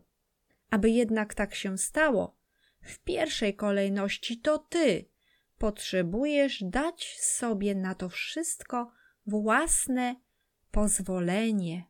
[0.71, 2.38] Aby jednak tak się stało,
[2.89, 5.05] w pierwszej kolejności to ty
[5.59, 8.93] potrzebujesz dać sobie na to wszystko
[9.27, 10.17] własne
[10.71, 11.85] pozwolenie.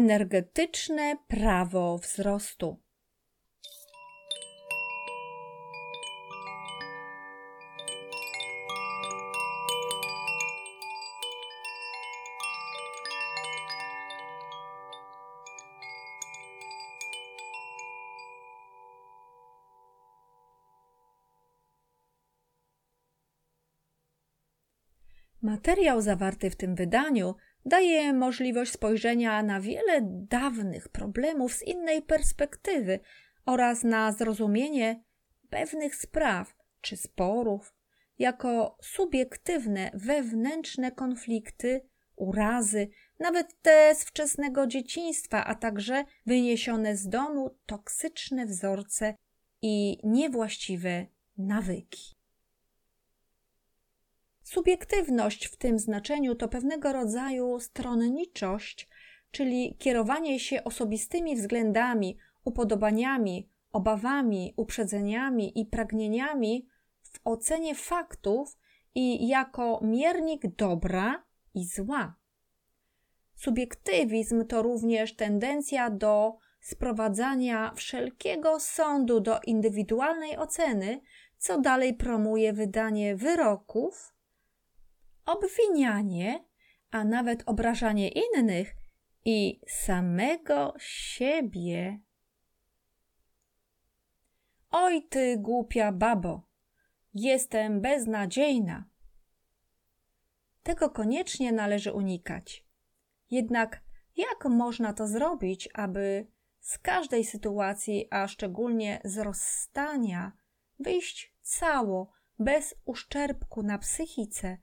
[0.00, 2.76] Energetyczne prawo wzrostu.
[25.42, 27.34] Materiał zawarty w tym wydaniu
[27.64, 33.00] daje możliwość spojrzenia na wiele dawnych problemów z innej perspektywy
[33.46, 35.02] oraz na zrozumienie
[35.50, 37.74] pewnych spraw czy sporów
[38.18, 41.80] jako subiektywne wewnętrzne konflikty,
[42.16, 42.88] urazy,
[43.18, 49.14] nawet te z wczesnego dzieciństwa, a także wyniesione z domu toksyczne wzorce
[49.62, 51.06] i niewłaściwe
[51.38, 52.19] nawyki.
[54.50, 58.88] Subiektywność w tym znaczeniu to pewnego rodzaju stronniczość,
[59.30, 66.66] czyli kierowanie się osobistymi względami, upodobaniami, obawami, uprzedzeniami i pragnieniami
[67.02, 68.58] w ocenie faktów
[68.94, 71.24] i jako miernik dobra
[71.54, 72.16] i zła.
[73.34, 81.00] Subiektywizm to również tendencja do sprowadzania wszelkiego sądu do indywidualnej oceny,
[81.38, 84.19] co dalej promuje wydanie wyroków
[85.32, 86.44] obwinianie,
[86.90, 88.74] a nawet obrażanie innych
[89.24, 92.00] i samego siebie.
[94.70, 96.48] Oj ty głupia babo,
[97.14, 98.84] jestem beznadziejna.
[100.62, 102.66] Tego koniecznie należy unikać.
[103.30, 103.82] Jednak
[104.16, 106.26] jak można to zrobić, aby
[106.60, 110.32] z każdej sytuacji, a szczególnie z rozstania,
[110.78, 114.58] wyjść cało, bez uszczerbku na psychice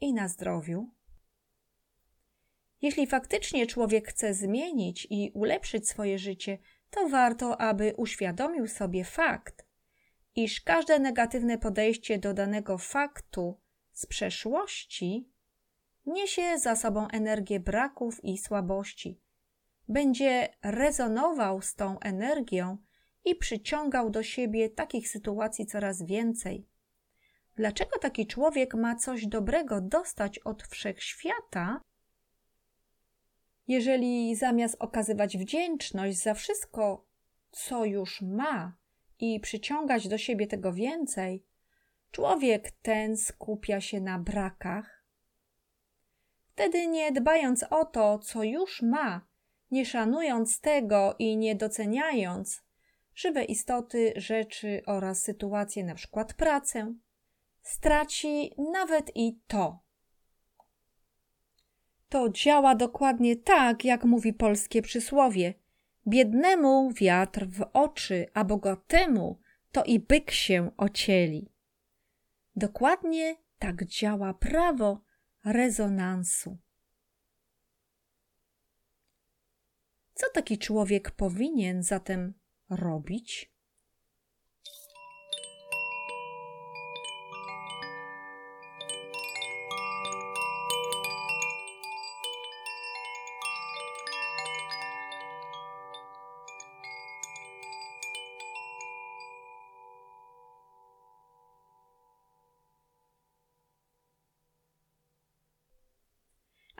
[0.00, 0.90] i na zdrowiu?
[2.82, 6.58] Jeśli faktycznie człowiek chce zmienić i ulepszyć swoje życie,
[6.90, 9.66] to warto, aby uświadomił sobie fakt,
[10.34, 13.60] iż każde negatywne podejście do danego faktu
[13.92, 15.30] z przeszłości
[16.06, 19.20] niesie za sobą energię braków i słabości.
[19.88, 22.76] Będzie rezonował z tą energią
[23.24, 26.69] i przyciągał do siebie takich sytuacji coraz więcej.
[27.60, 31.80] Dlaczego taki człowiek ma coś dobrego dostać od wszechświata,
[33.68, 37.04] jeżeli zamiast okazywać wdzięczność za wszystko,
[37.50, 38.76] co już ma
[39.18, 41.44] i przyciągać do siebie tego więcej,
[42.10, 45.04] człowiek ten skupia się na brakach?
[46.52, 49.26] Wtedy nie dbając o to, co już ma,
[49.70, 52.62] nie szanując tego i nie doceniając
[53.14, 56.94] żywe istoty, rzeczy oraz sytuacje, na przykład pracę,
[57.62, 59.80] straci nawet i to
[62.10, 65.54] to działa dokładnie tak, jak mówi polskie przysłowie.
[66.08, 69.40] Biednemu wiatr w oczy, a bogatemu
[69.72, 71.52] to i byk się ocieli.
[72.56, 75.00] Dokładnie tak działa prawo
[75.44, 76.58] rezonansu.
[80.14, 82.34] Co taki człowiek powinien zatem
[82.70, 83.52] robić?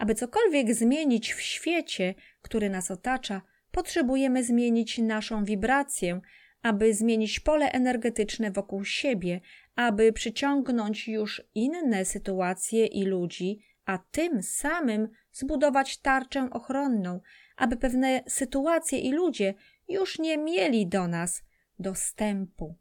[0.01, 6.20] Aby cokolwiek zmienić w świecie, który nas otacza, potrzebujemy zmienić naszą wibrację,
[6.62, 9.40] aby zmienić pole energetyczne wokół siebie,
[9.76, 17.20] aby przyciągnąć już inne sytuacje i ludzi, a tym samym zbudować tarczę ochronną,
[17.57, 19.55] aby pewne sytuacje i ludzie
[19.88, 21.42] już nie mieli do nas
[21.78, 22.74] dostępu.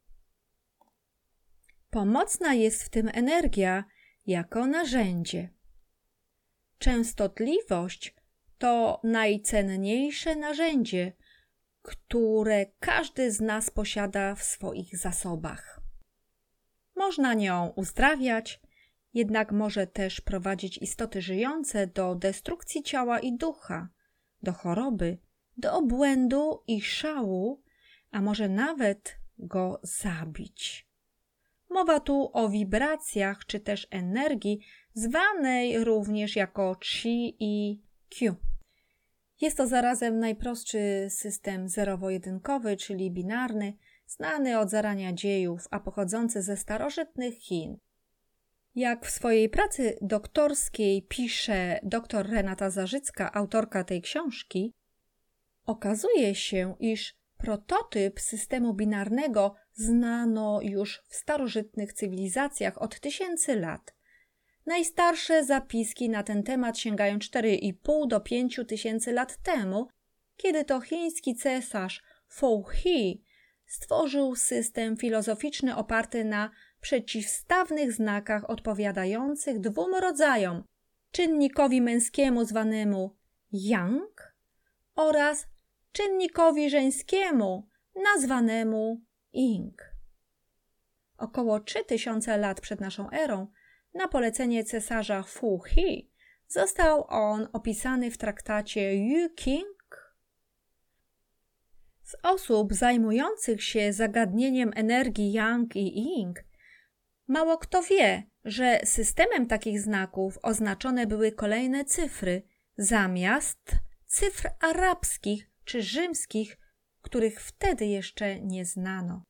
[1.89, 3.84] Pomocna jest w tym energia
[4.28, 5.59] jako narzędzie.
[6.80, 8.15] Częstotliwość
[8.57, 11.13] to najcenniejsze narzędzie,
[11.82, 15.82] które każdy z nas posiada w swoich zasobach.
[16.95, 18.61] Można nią uzdrawiać,
[19.13, 23.89] jednak może też prowadzić istoty żyjące do destrukcji ciała i ducha,
[24.43, 25.17] do choroby,
[25.57, 27.63] do obłędu i szału,
[28.11, 30.89] a może nawet go zabić.
[31.69, 34.59] Mowa tu o wibracjach czy też energii,
[34.99, 38.35] zwanej również jako Chi i Q.
[39.41, 43.73] Jest to zarazem najprostszy system zerowo-jedynkowy, czyli binarny,
[44.07, 47.77] znany od zarania dziejów, a pochodzący ze starożytnych Chin.
[48.75, 54.73] Jak w swojej pracy doktorskiej pisze dr Renata Zarzycka, autorka tej książki,
[55.65, 63.98] okazuje się, iż prototyp systemu binarnego znano już w starożytnych cywilizacjach od tysięcy lat.
[64.70, 69.88] Najstarsze zapiski na ten temat sięgają 4,5 do 5 tysięcy lat temu,
[70.38, 73.24] kiedy to chiński cesarz Fou Hi
[73.65, 76.51] stworzył system filozoficzny oparty na
[76.82, 80.63] przeciwstawnych znakach odpowiadających dwóm rodzajom
[81.11, 83.15] czynnikowi męskiemu zwanemu
[83.51, 84.34] yang
[84.95, 85.47] oraz
[85.91, 87.67] czynnikowi żeńskiemu
[88.03, 89.01] nazwanemu
[89.34, 89.95] ing.
[91.17, 93.47] Około 3000 lat przed naszą erą
[93.93, 96.11] na polecenie cesarza Fu Hi
[96.47, 100.13] został on opisany w traktacie Yu King.
[102.03, 106.43] Z osób zajmujących się zagadnieniem energii Yang i Ying
[107.27, 112.41] mało kto wie, że systemem takich znaków oznaczone były kolejne cyfry
[112.77, 113.75] zamiast
[114.05, 116.57] cyfr arabskich czy rzymskich,
[117.01, 119.28] których wtedy jeszcze nie znano.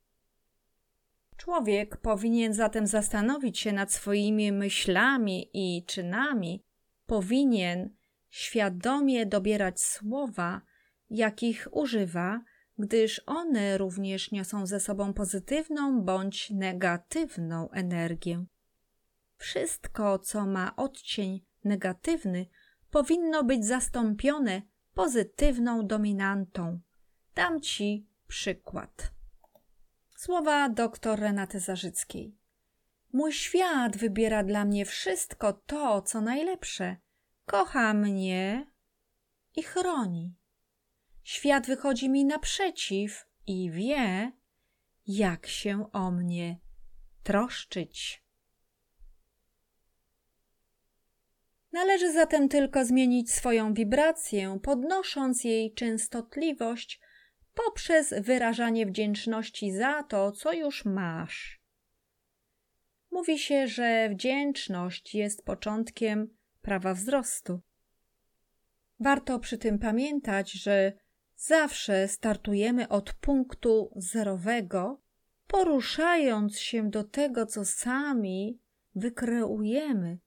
[1.40, 6.64] Człowiek powinien zatem zastanowić się nad swoimi myślami i czynami,
[7.06, 7.90] powinien
[8.30, 10.60] świadomie dobierać słowa,
[11.10, 12.42] jakich używa,
[12.78, 18.44] gdyż one również niosą ze sobą pozytywną bądź negatywną energię.
[19.36, 22.46] Wszystko, co ma odcień negatywny,
[22.90, 24.62] powinno być zastąpione
[24.94, 26.80] pozytywną dominantą.
[27.34, 29.19] Dam ci przykład.
[30.20, 32.38] Słowa doktor Renaty Zarzyckiej.
[33.12, 36.96] Mój świat wybiera dla mnie wszystko to, co najlepsze.
[37.46, 38.66] Kocha mnie,
[39.56, 40.34] i chroni.
[41.22, 44.32] Świat wychodzi mi naprzeciw i wie,
[45.06, 46.58] jak się o mnie
[47.22, 48.24] troszczyć.
[51.72, 57.00] Należy zatem tylko zmienić swoją wibrację, podnosząc jej częstotliwość
[57.54, 61.60] poprzez wyrażanie wdzięczności za to, co już masz.
[63.10, 67.60] Mówi się, że wdzięczność jest początkiem prawa wzrostu.
[69.00, 70.92] Warto przy tym pamiętać, że
[71.36, 75.00] zawsze startujemy od punktu zerowego,
[75.46, 78.58] poruszając się do tego, co sami
[78.94, 80.18] wykreujemy.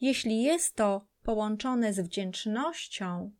[0.00, 3.32] Jeśli jest to połączone z wdzięcznością,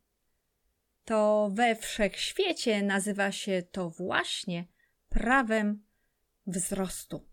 [1.11, 4.67] to we wszechświecie nazywa się to właśnie
[5.09, 5.87] prawem
[6.47, 7.30] wzrostu.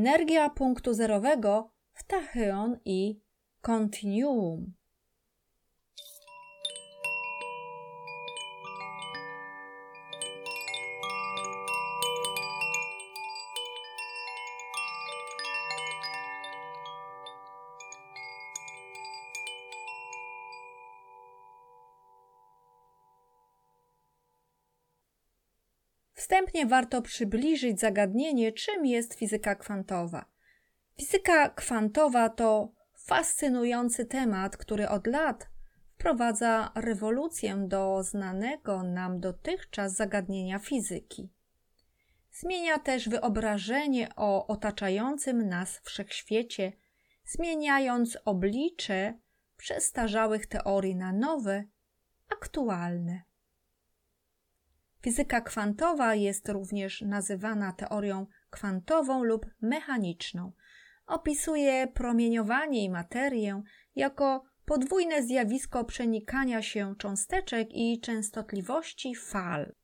[0.00, 3.20] Energia punktu zerowego w tachyon i
[3.60, 4.72] kontinuum.
[26.20, 30.24] Wstępnie warto przybliżyć zagadnienie, czym jest fizyka kwantowa.
[30.96, 35.48] Fizyka kwantowa to fascynujący temat, który od lat
[35.94, 41.32] wprowadza rewolucję do znanego nam dotychczas zagadnienia fizyki.
[42.32, 46.72] Zmienia też wyobrażenie o otaczającym nas wszechświecie,
[47.24, 49.14] zmieniając oblicze
[49.56, 51.64] przestarzałych teorii na nowe,
[52.28, 53.29] aktualne.
[55.02, 60.52] Fizyka kwantowa jest również nazywana teorią kwantową lub mechaniczną.
[61.06, 63.62] Opisuje promieniowanie i materię
[63.96, 69.74] jako podwójne zjawisko przenikania się cząsteczek i częstotliwości fal.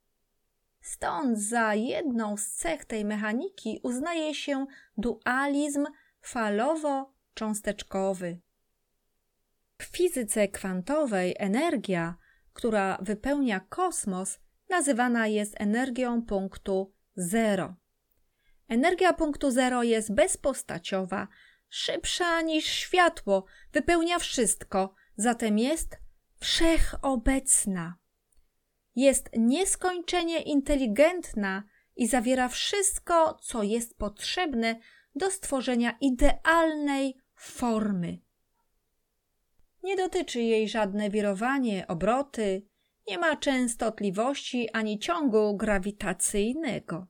[0.80, 4.66] Stąd za jedną z cech tej mechaniki uznaje się
[4.98, 5.86] dualizm
[6.22, 8.36] falowo-cząsteczkowy.
[9.78, 12.16] W fizyce kwantowej energia,
[12.52, 14.38] która wypełnia kosmos,
[14.68, 17.74] nazywana jest energią punktu zero.
[18.68, 21.28] Energia punktu zero jest bezpostaciowa,
[21.68, 25.96] szybsza niż światło, wypełnia wszystko, zatem jest
[26.40, 27.96] wszechobecna.
[28.94, 31.62] Jest nieskończenie inteligentna
[31.96, 34.80] i zawiera wszystko, co jest potrzebne
[35.14, 38.18] do stworzenia idealnej formy.
[39.82, 42.66] Nie dotyczy jej żadne wirowanie, obroty,
[43.08, 47.06] nie ma częstotliwości ani ciągu grawitacyjnego.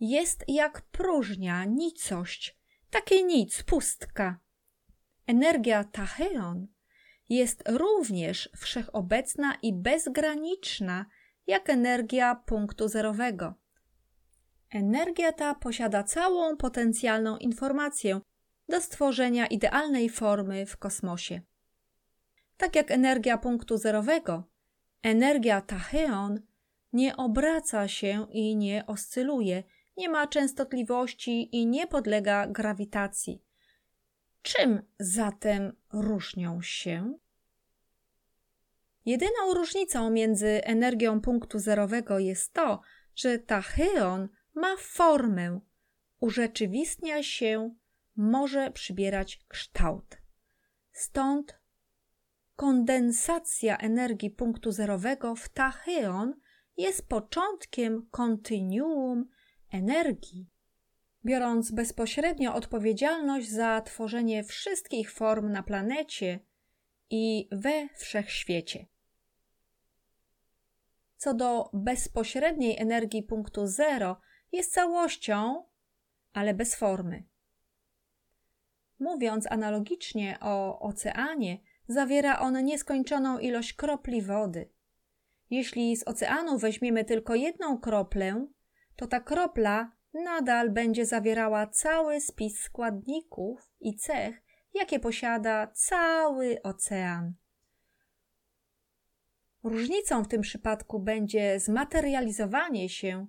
[0.00, 2.58] Jest jak próżnia, nicość,
[2.90, 4.38] takie nic, pustka.
[5.26, 6.66] Energia tachyon
[7.28, 11.06] jest również wszechobecna i bezgraniczna,
[11.46, 13.54] jak energia punktu zerowego.
[14.70, 18.20] Energia ta posiada całą potencjalną informację
[18.68, 21.40] do stworzenia idealnej formy w kosmosie.
[22.56, 24.51] Tak jak energia punktu zerowego
[25.02, 26.40] Energia tachyon
[26.92, 29.62] nie obraca się i nie oscyluje,
[29.96, 33.42] nie ma częstotliwości i nie podlega grawitacji.
[34.42, 37.18] Czym zatem różnią się?
[39.06, 42.80] Jedyną różnicą między energią punktu zerowego jest to,
[43.14, 45.60] że tachyon ma formę,
[46.20, 47.74] urzeczywistnia się,
[48.16, 50.18] może przybierać kształt.
[50.92, 51.61] Stąd
[52.62, 56.34] kondensacja energii punktu zerowego w tachyon
[56.76, 59.28] jest początkiem kontinuum
[59.70, 60.50] energii.
[61.24, 66.40] Biorąc bezpośrednio odpowiedzialność za tworzenie wszystkich form na planecie
[67.10, 68.86] i we wszechświecie.
[71.16, 74.20] Co do bezpośredniej energii punktu zero,
[74.52, 75.64] jest całością,
[76.32, 77.24] ale bez formy.
[78.98, 81.58] Mówiąc analogicznie o oceanie,
[81.88, 84.68] zawiera on nieskończoną ilość kropli wody.
[85.50, 88.46] Jeśli z oceanu weźmiemy tylko jedną kroplę,
[88.96, 94.42] to ta kropla nadal będzie zawierała cały spis składników i cech,
[94.74, 97.34] jakie posiada cały ocean.
[99.62, 103.26] Różnicą w tym przypadku będzie zmaterializowanie się,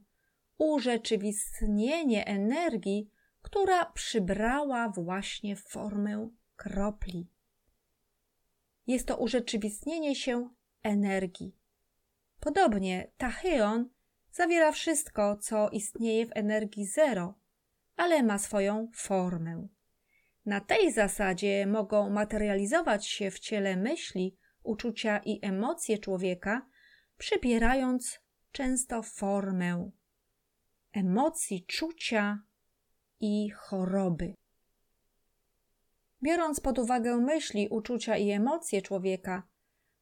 [0.57, 3.09] urzeczywistnienie energii,
[3.41, 7.32] która przybrała właśnie formę kropli.
[8.87, 10.49] Jest to urzeczywistnienie się
[10.83, 11.55] energii.
[12.39, 13.89] Podobnie tachyon
[14.31, 17.39] zawiera wszystko, co istnieje w energii zero,
[17.95, 19.67] ale ma swoją formę.
[20.45, 26.69] Na tej zasadzie mogą materializować się w ciele myśli, uczucia i emocje człowieka,
[27.17, 28.19] przybierając
[28.51, 29.91] często formę
[30.93, 32.43] emocji, czucia
[33.19, 34.33] i choroby.
[36.23, 39.43] Biorąc pod uwagę myśli, uczucia i emocje człowieka,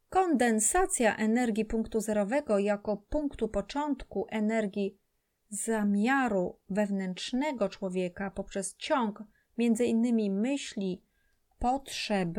[0.09, 4.97] kondensacja energii punktu zerowego jako punktu początku energii
[5.49, 9.23] zamiaru wewnętrznego człowieka poprzez ciąg
[9.57, 11.03] między innymi myśli,
[11.59, 12.29] potrzeb,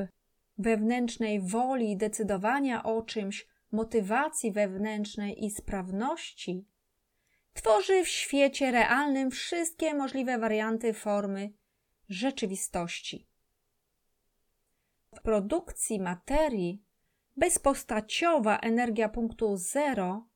[0.58, 6.66] wewnętrznej woli decydowania o czymś, motywacji wewnętrznej i sprawności,
[7.52, 11.52] tworzy w świecie realnym wszystkie możliwe warianty formy
[12.08, 13.31] rzeczywistości.
[15.20, 16.84] Produkcji materii
[17.36, 20.26] bezpostaciowa energia punktu zero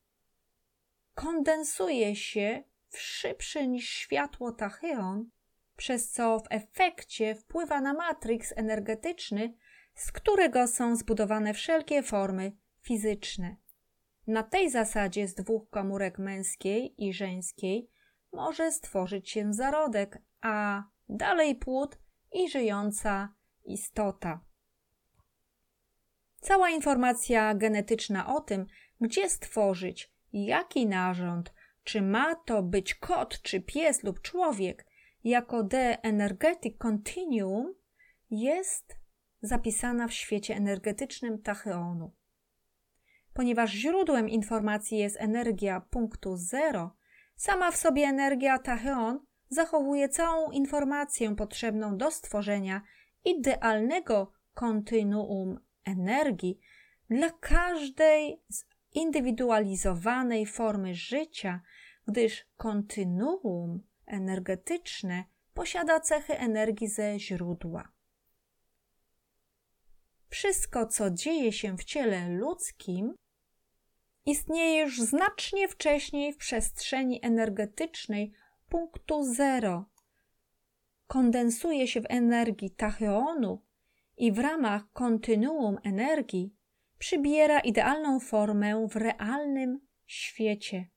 [1.13, 5.29] kondensuje się w szybszy niż światło tachyon,
[5.75, 9.53] przez co w efekcie wpływa na matrix energetyczny,
[9.95, 12.51] z którego są zbudowane wszelkie formy
[12.81, 13.55] fizyczne.
[14.27, 17.89] Na tej zasadzie z dwóch komórek męskiej i żeńskiej
[18.33, 21.97] może stworzyć się zarodek, a dalej płód
[22.33, 23.33] i żyjąca
[23.65, 24.46] istota.
[26.39, 28.65] Cała informacja genetyczna o tym,
[29.01, 34.85] gdzie stworzyć, jaki narząd, czy ma to być kot, czy pies lub człowiek,
[35.23, 37.73] jako The Energetic Continuum,
[38.29, 38.97] jest
[39.41, 42.11] zapisana w świecie energetycznym tachyonu.
[43.33, 46.95] Ponieważ źródłem informacji jest energia punktu zero,
[47.35, 49.19] sama w sobie energia tachyon
[49.49, 52.81] zachowuje całą informację potrzebną do stworzenia
[53.25, 56.59] idealnego kontynuum energii
[57.09, 58.41] dla każdej
[58.93, 61.61] zindywidualizowanej formy życia,
[62.07, 65.23] gdyż kontynuum energetyczne
[65.53, 67.91] posiada cechy energii ze źródła.
[70.29, 73.15] Wszystko, co dzieje się w ciele ludzkim,
[74.25, 78.33] istnieje już znacznie wcześniej w przestrzeni energetycznej
[78.69, 79.85] punktu zero.
[81.07, 83.61] Kondensuje się w energii tachyonu
[84.17, 86.55] i w ramach kontynuum energii
[86.97, 90.89] przybiera idealną formę w realnym świecie.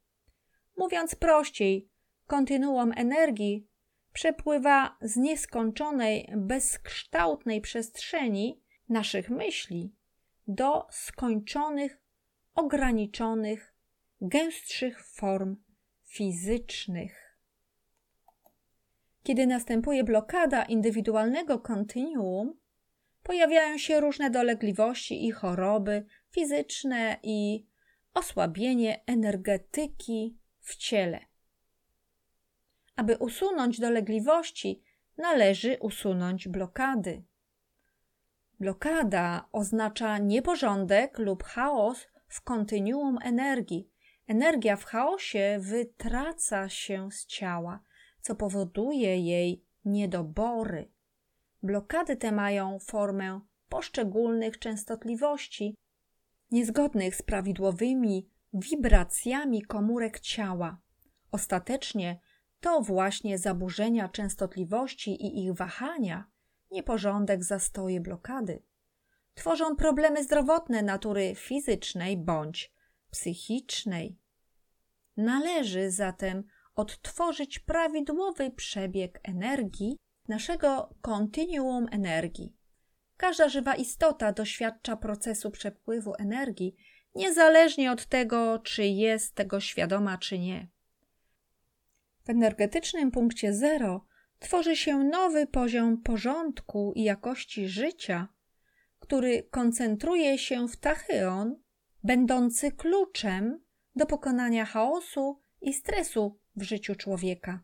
[0.76, 1.88] Mówiąc prościej,
[2.26, 3.68] kontynuum energii
[4.12, 9.94] przepływa z nieskończonej, bezkształtnej przestrzeni naszych myśli
[10.48, 12.02] do skończonych,
[12.54, 13.74] ograniczonych,
[14.20, 15.56] gęstszych form
[16.04, 17.38] fizycznych.
[19.22, 22.59] Kiedy następuje blokada indywidualnego kontinuum,
[23.30, 27.66] pojawiają się różne dolegliwości i choroby fizyczne i
[28.14, 31.20] osłabienie energetyki w ciele.
[32.96, 34.82] Aby usunąć dolegliwości,
[35.18, 37.22] należy usunąć blokady.
[38.60, 43.90] Blokada oznacza nieporządek lub chaos w kontynuum energii.
[44.26, 47.80] Energia w chaosie wytraca się z ciała,
[48.20, 50.90] co powoduje jej niedobory.
[51.62, 55.74] Blokady te mają formę poszczególnych częstotliwości,
[56.50, 60.80] niezgodnych z prawidłowymi wibracjami komórek ciała.
[61.30, 62.20] Ostatecznie
[62.60, 66.24] to właśnie zaburzenia częstotliwości i ich wahania,
[66.70, 68.62] nieporządek, zastoje, blokady
[69.40, 72.72] tworzą problemy zdrowotne natury fizycznej bądź
[73.10, 74.18] psychicznej.
[75.16, 76.44] Należy zatem
[76.74, 79.96] odtworzyć prawidłowy przebieg energii
[80.30, 82.56] naszego kontinuum energii.
[83.16, 86.76] Każda żywa istota doświadcza procesu przepływu energii,
[87.14, 90.68] niezależnie od tego, czy jest tego świadoma, czy nie.
[92.24, 94.06] W energetycznym punkcie zero
[94.38, 98.28] tworzy się nowy poziom porządku i jakości życia,
[98.98, 101.56] który koncentruje się w tachyon,
[102.04, 103.60] będący kluczem
[103.96, 107.62] do pokonania chaosu i stresu w życiu człowieka.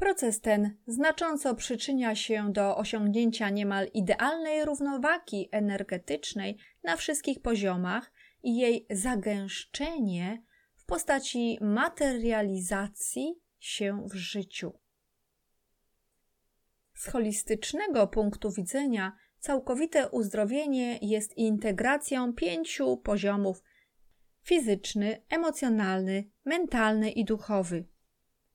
[0.00, 8.56] Proces ten znacząco przyczynia się do osiągnięcia niemal idealnej równowagi energetycznej na wszystkich poziomach i
[8.56, 10.42] jej zagęszczenie
[10.74, 14.72] w postaci materializacji się w życiu.
[16.94, 23.62] Z holistycznego punktu widzenia, całkowite uzdrowienie jest integracją pięciu poziomów
[24.42, 27.84] fizyczny, emocjonalny, mentalny i duchowy.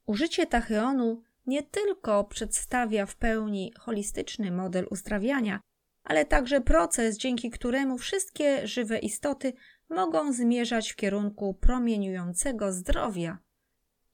[0.06, 5.60] Użycie tachyonu nie tylko przedstawia w pełni holistyczny model uzdrawiania,
[6.04, 9.54] ale także proces, dzięki któremu wszystkie żywe istoty
[9.90, 13.38] mogą zmierzać w kierunku promieniującego zdrowia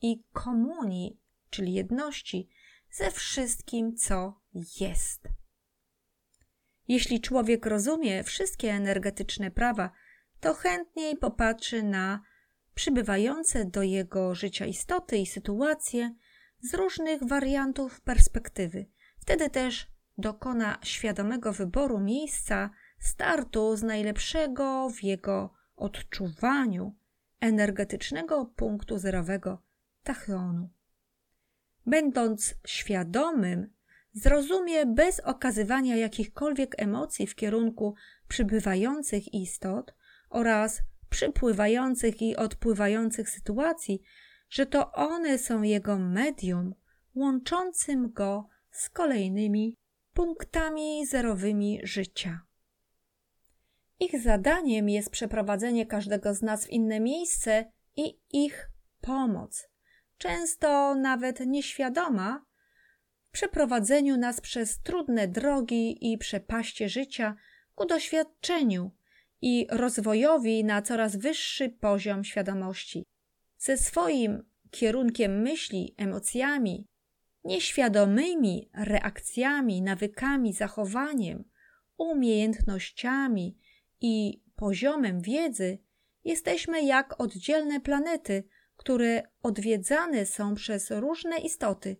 [0.01, 1.19] i komunii,
[1.49, 2.49] czyli jedności
[2.91, 4.41] ze wszystkim, co
[4.79, 5.27] jest.
[6.87, 9.91] Jeśli człowiek rozumie wszystkie energetyczne prawa,
[10.39, 12.21] to chętniej popatrzy na
[12.73, 16.15] przybywające do jego życia istoty i sytuacje
[16.61, 18.85] z różnych wariantów perspektywy.
[19.19, 19.87] Wtedy też
[20.17, 26.95] dokona świadomego wyboru miejsca startu z najlepszego w jego odczuwaniu
[27.39, 29.61] energetycznego punktu zerowego
[30.03, 30.69] tachyonu.
[31.85, 33.73] Będąc świadomym,
[34.13, 37.95] zrozumie bez okazywania jakichkolwiek emocji w kierunku
[38.27, 39.95] przybywających istot
[40.29, 44.01] oraz przypływających i odpływających sytuacji,
[44.51, 46.75] że to one są jego medium
[47.15, 49.77] łączącym go z kolejnymi
[50.13, 52.41] punktami zerowymi życia.
[53.99, 58.69] Ich zadaniem jest przeprowadzenie każdego z nas w inne miejsce i ich
[59.01, 59.69] pomoc,
[60.17, 62.45] często nawet nieświadoma,
[63.27, 67.35] w przeprowadzeniu nas przez trudne drogi i przepaście życia
[67.75, 68.91] ku doświadczeniu
[69.41, 73.05] i rozwojowi na coraz wyższy poziom świadomości.
[73.61, 76.87] Ze swoim kierunkiem myśli, emocjami,
[77.43, 81.43] nieświadomymi reakcjami, nawykami, zachowaniem,
[81.97, 83.57] umiejętnościami
[84.01, 85.77] i poziomem wiedzy,
[86.23, 88.43] jesteśmy jak oddzielne planety,
[88.77, 91.97] które odwiedzane są przez różne istoty,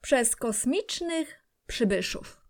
[0.00, 2.40] przez kosmicznych przybyszów.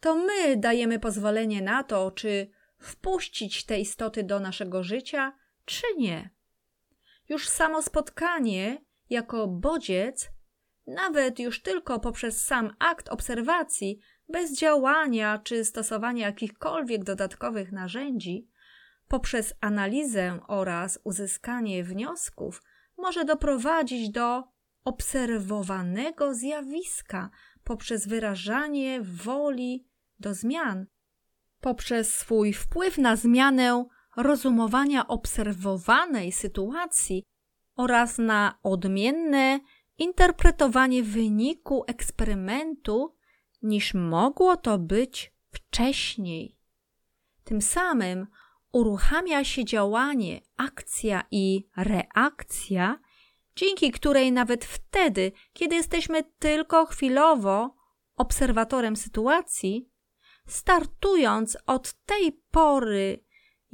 [0.00, 6.33] To my dajemy pozwolenie na to, czy wpuścić te istoty do naszego życia, czy nie.
[7.28, 10.30] Już samo spotkanie jako bodziec,
[10.86, 13.98] nawet już tylko poprzez sam akt obserwacji,
[14.28, 18.48] bez działania czy stosowania jakichkolwiek dodatkowych narzędzi,
[19.08, 22.62] poprzez analizę oraz uzyskanie wniosków,
[22.98, 24.44] może doprowadzić do
[24.84, 27.30] obserwowanego zjawiska
[27.64, 30.86] poprzez wyrażanie woli do zmian,
[31.60, 33.84] poprzez swój wpływ na zmianę
[34.16, 37.22] rozumowania obserwowanej sytuacji
[37.76, 39.60] oraz na odmienne
[39.98, 43.16] interpretowanie wyniku eksperymentu
[43.62, 46.58] niż mogło to być wcześniej.
[47.44, 48.26] Tym samym
[48.72, 52.98] uruchamia się działanie, akcja i reakcja,
[53.56, 57.74] dzięki której nawet wtedy, kiedy jesteśmy tylko chwilowo
[58.16, 59.90] obserwatorem sytuacji,
[60.46, 63.23] startując od tej pory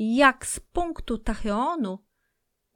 [0.02, 1.98] jak z punktu tachyonu,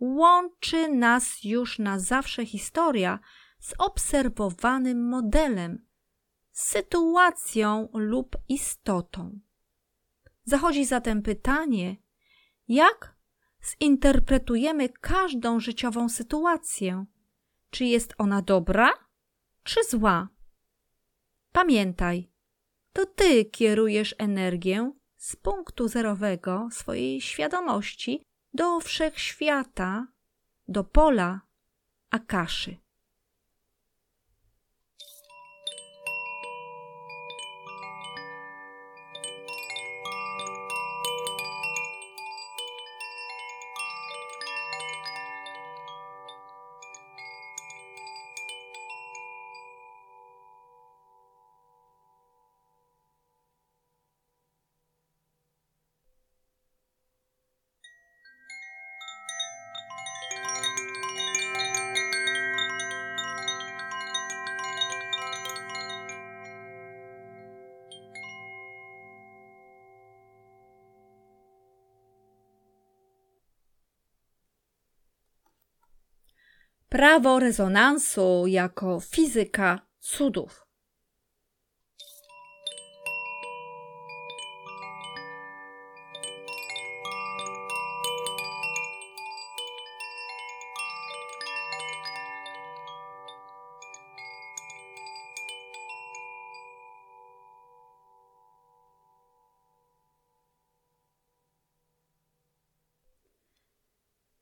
[0.01, 3.19] łączy nas już na zawsze historia
[3.59, 5.87] z obserwowanym modelem,
[6.53, 9.41] sytuacją lub istotą.
[10.45, 11.97] Zachodzi zatem pytanie,
[12.69, 13.17] jak
[13.83, 17.05] zinterpretujemy każdą życiową sytuację?
[17.71, 18.93] Czy jest ona dobra,
[19.63, 20.29] czy zła?
[21.53, 22.31] Pamiętaj,
[22.93, 24.93] to ty kierujesz energię
[25.25, 28.23] z punktu zerowego swojej świadomości
[28.55, 30.07] do wszechświata,
[30.69, 31.41] do pola
[32.11, 32.77] Akaszy.
[77.05, 80.67] prawo rezonansu jako fizyka cudów.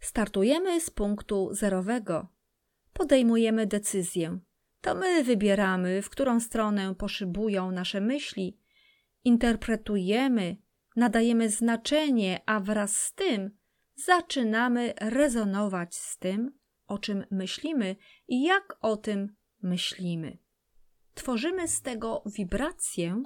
[0.00, 2.41] Startujemy z punktu zerowego
[3.02, 4.38] Podejmujemy decyzję.
[4.80, 8.58] To my wybieramy, w którą stronę poszybują nasze myśli.
[9.24, 10.56] Interpretujemy,
[10.96, 13.50] nadajemy znaczenie, a wraz z tym
[13.94, 17.96] zaczynamy rezonować z tym, o czym myślimy
[18.28, 20.38] i jak o tym myślimy.
[21.14, 23.22] Tworzymy z tego wibrację,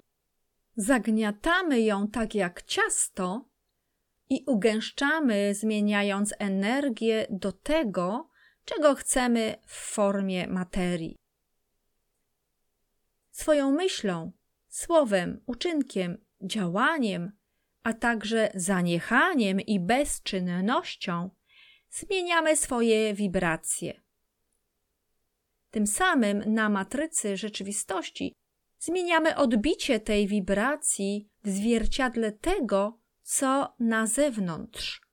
[0.76, 3.48] zagniatamy ją tak jak ciasto
[4.30, 8.35] i ugęszczamy, zmieniając energię do tego,
[8.66, 11.16] czego chcemy w formie materii.
[13.30, 14.32] Swoją myślą,
[14.68, 17.32] słowem, uczynkiem, działaniem,
[17.82, 21.30] a także zaniechaniem i bezczynnością
[21.90, 24.02] zmieniamy swoje wibracje.
[25.70, 28.34] Tym samym na matrycy rzeczywistości
[28.78, 35.05] zmieniamy odbicie tej wibracji w zwierciadle tego, co na zewnątrz.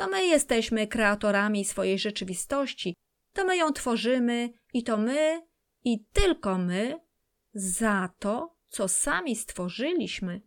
[0.00, 2.96] To my jesteśmy kreatorami swojej rzeczywistości,
[3.32, 5.42] to my ją tworzymy i to my
[5.84, 7.00] i tylko my
[7.54, 10.40] za to, co sami stworzyliśmy,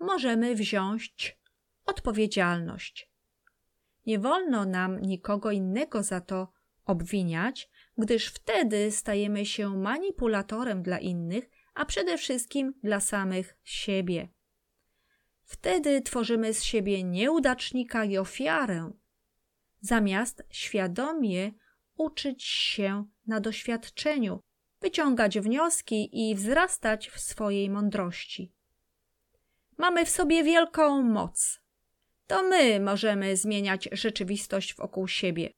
[0.00, 1.38] możemy wziąć
[1.86, 3.10] odpowiedzialność.
[4.06, 6.52] Nie wolno nam nikogo innego za to
[6.84, 14.28] obwiniać, gdyż wtedy stajemy się manipulatorem dla innych, a przede wszystkim dla samych siebie.
[15.44, 18.90] Wtedy tworzymy z siebie nieudacznika i ofiarę,
[19.80, 21.52] zamiast świadomie
[21.96, 24.40] uczyć się na doświadczeniu,
[24.80, 28.52] wyciągać wnioski i wzrastać w swojej mądrości.
[29.78, 31.60] Mamy w sobie wielką moc.
[32.26, 35.52] To my możemy zmieniać rzeczywistość wokół siebie.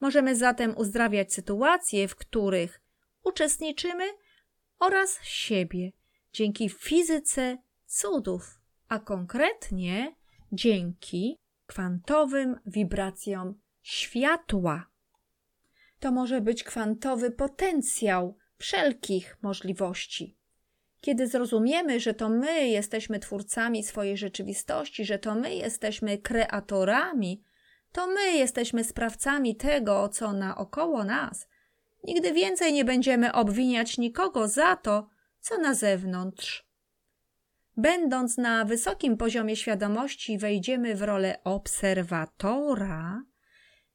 [0.00, 2.80] Możemy zatem uzdrawiać sytuacje, w których
[3.22, 4.04] uczestniczymy
[4.78, 5.92] oraz siebie
[6.32, 10.14] dzięki fizyce cudów, a konkretnie
[10.52, 14.86] dzięki kwantowym wibracjom światła.
[16.00, 20.36] To może być kwantowy potencjał wszelkich możliwości.
[21.00, 27.42] Kiedy zrozumiemy, że to my jesteśmy twórcami swojej rzeczywistości, że to my jesteśmy kreatorami,
[27.92, 31.48] to my jesteśmy sprawcami tego, co naokoło nas,
[32.04, 35.08] nigdy więcej nie będziemy obwiniać nikogo za to,
[35.40, 36.66] co na zewnątrz.
[37.76, 43.22] Będąc na wysokim poziomie świadomości, wejdziemy w rolę obserwatora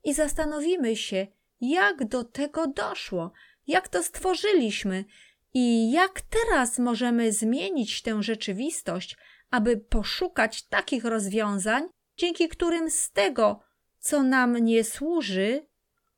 [0.03, 1.27] i zastanowimy się,
[1.61, 3.31] jak do tego doszło,
[3.67, 5.05] jak to stworzyliśmy
[5.53, 9.17] i jak teraz możemy zmienić tę rzeczywistość,
[9.51, 11.83] aby poszukać takich rozwiązań,
[12.17, 13.59] dzięki którym z tego,
[13.99, 15.65] co nam nie służy,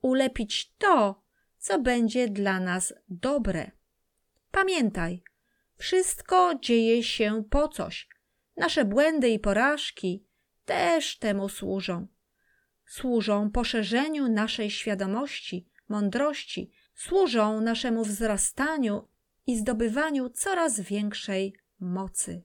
[0.02, 1.24] ulepić to,
[1.58, 3.72] co będzie dla nas dobre.
[4.52, 5.24] Pamiętaj,
[5.82, 8.10] wszystko dzieje się po coś.
[8.58, 10.26] Nasze błędy i porażki
[10.66, 12.08] też temu służą.
[12.86, 19.08] Służą poszerzeniu naszej świadomości, mądrości, służą naszemu wzrastaniu
[19.48, 22.44] i zdobywaniu coraz większej mocy.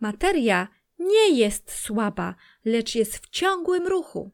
[0.00, 0.68] Materia
[0.98, 2.34] nie jest słaba,
[2.64, 4.30] lecz jest w ciągłym ruchu.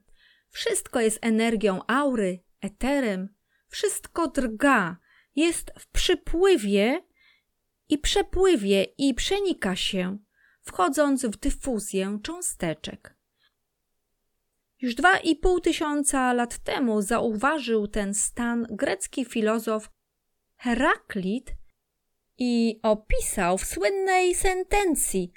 [0.50, 3.34] Wszystko jest energią aury, eterem,
[3.68, 4.96] wszystko drga,
[5.36, 7.05] jest w przypływie
[7.88, 10.18] i przepływie i przenika się,
[10.62, 13.16] wchodząc w dyfuzję cząsteczek.
[14.80, 19.90] Już dwa i pół tysiąca lat temu zauważył ten stan grecki filozof
[20.56, 21.54] Heraklit
[22.38, 25.32] i opisał w słynnej sentencji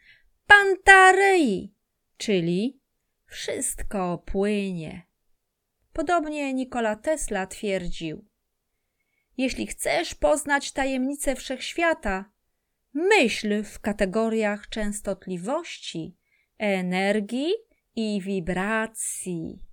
[0.48, 1.74] Pantarei,
[2.18, 2.80] czyli
[3.26, 5.08] wszystko płynie.
[5.94, 8.26] Podobnie Nikola Tesla twierdził:
[9.38, 12.32] Jeśli chcesz poznać tajemnicę wszechświata,
[12.94, 16.18] myśl w kategoriach częstotliwości,
[16.58, 17.52] energii
[17.96, 19.69] i wibracji.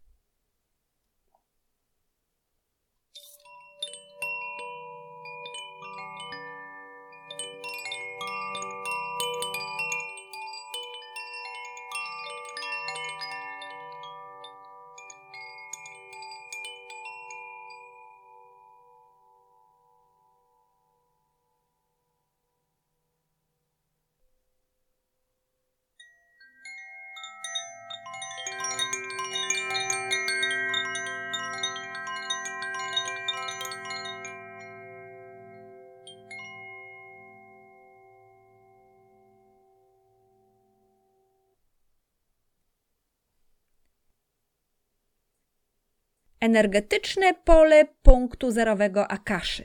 [46.47, 49.65] Energetyczne pole punktu zerowego Akaszy.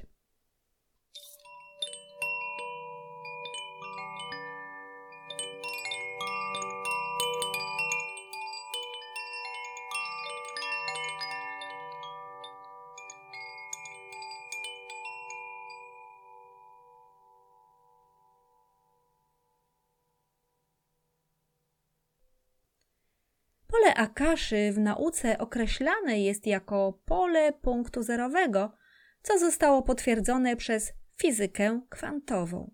[24.12, 28.78] Akaszy w nauce określane jest jako pole punktu zerowego,
[29.22, 32.72] co zostało potwierdzone przez fizykę kwantową.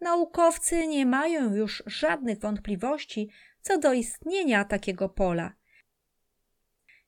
[0.00, 3.30] Naukowcy nie mają już żadnych wątpliwości
[3.60, 5.52] co do istnienia takiego pola.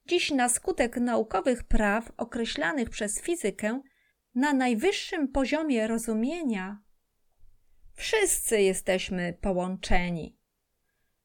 [0.06, 3.80] Dziś na skutek naukowych praw określanych przez fizykę
[4.34, 6.82] na najwyższym poziomie rozumienia
[7.94, 10.38] wszyscy jesteśmy połączeni.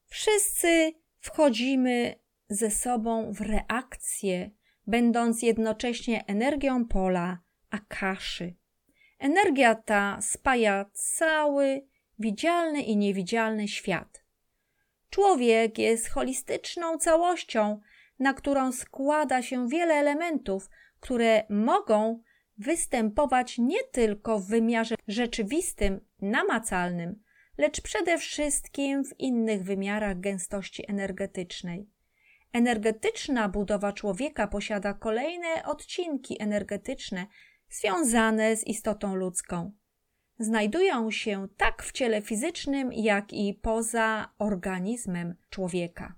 [0.06, 4.50] Wszyscy wchodzimy ze sobą w reakcję,
[4.86, 7.38] będąc jednocześnie energią pola
[7.70, 8.54] Akaszy.
[9.18, 11.86] Energia ta spaja cały
[12.18, 14.24] widzialny i niewidzialny świat.
[15.10, 17.80] Człowiek jest holistyczną całością,
[18.18, 20.70] na którą składa się wiele elementów,
[21.00, 22.22] które mogą
[22.58, 27.22] występować nie tylko w wymiarze rzeczywistym, namacalnym,
[27.58, 31.97] lecz przede wszystkim w innych wymiarach gęstości energetycznej.
[32.52, 37.26] Energetyczna budowa człowieka posiada kolejne odcinki energetyczne
[37.70, 39.72] związane z istotą ludzką.
[40.38, 46.14] Znajdują się tak w ciele fizycznym, jak i poza organizmem człowieka.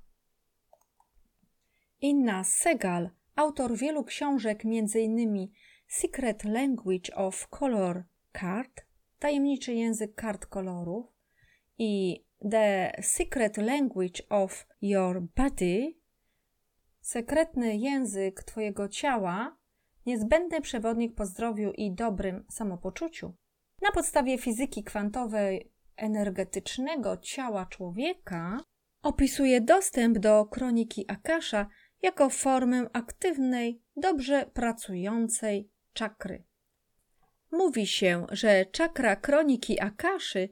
[2.01, 5.48] Inna Segal, autor wielu książek, m.in.
[5.86, 8.05] Secret Language of Color
[8.40, 8.86] Card,
[9.19, 11.07] tajemniczy język kart kolorów
[11.78, 15.99] i The Secret Language of Your Body,
[17.11, 19.57] sekretny język Twojego ciała,
[20.07, 23.35] niezbędny przewodnik po zdrowiu i dobrym samopoczuciu.
[23.82, 28.61] Na podstawie fizyki kwantowej energetycznego ciała człowieka
[29.03, 31.66] opisuje dostęp do kroniki Akasha
[32.03, 36.45] jako formę aktywnej, dobrze pracującej czakry.
[37.51, 40.49] Mówi się, że czakra kroniki Akaszy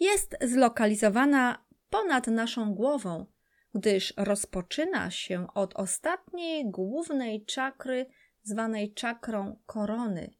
[0.00, 3.26] jest zlokalizowana ponad naszą głową,
[3.74, 8.06] gdyż rozpoczyna się od ostatniej głównej czakry
[8.42, 10.34] zwanej czakrą korony,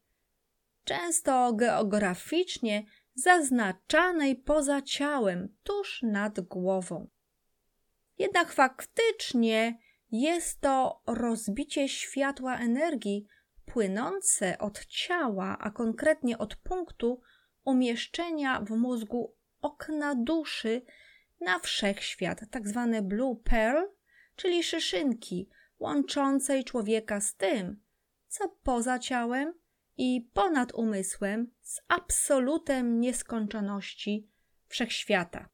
[0.84, 2.84] często geograficznie
[3.14, 7.08] zaznaczanej poza ciałem, tuż nad głową.
[8.18, 9.78] Jednak faktycznie
[10.12, 13.26] jest to rozbicie światła energii
[13.64, 17.20] płynące od ciała, a konkretnie od punktu
[17.64, 20.82] umieszczenia w mózgu okna duszy
[21.40, 23.86] na wszechświat, tak zwane blue pearl,
[24.36, 25.48] czyli szyszynki
[25.78, 27.80] łączącej człowieka z tym,
[28.28, 29.54] co poza ciałem
[29.96, 34.28] i ponad umysłem, z absolutem nieskończoności
[34.66, 35.48] wszechświata.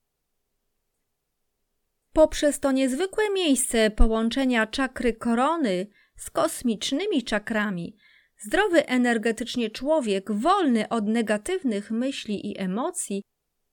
[2.13, 5.87] Poprzez to niezwykłe miejsce połączenia czakry korony
[6.17, 7.97] z kosmicznymi czakrami,
[8.39, 13.23] zdrowy energetycznie człowiek, wolny od negatywnych myśli i emocji,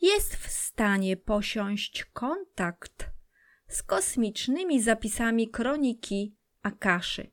[0.03, 3.09] jest w stanie posiąść kontakt
[3.67, 7.31] z kosmicznymi zapisami kroniki Akaszy.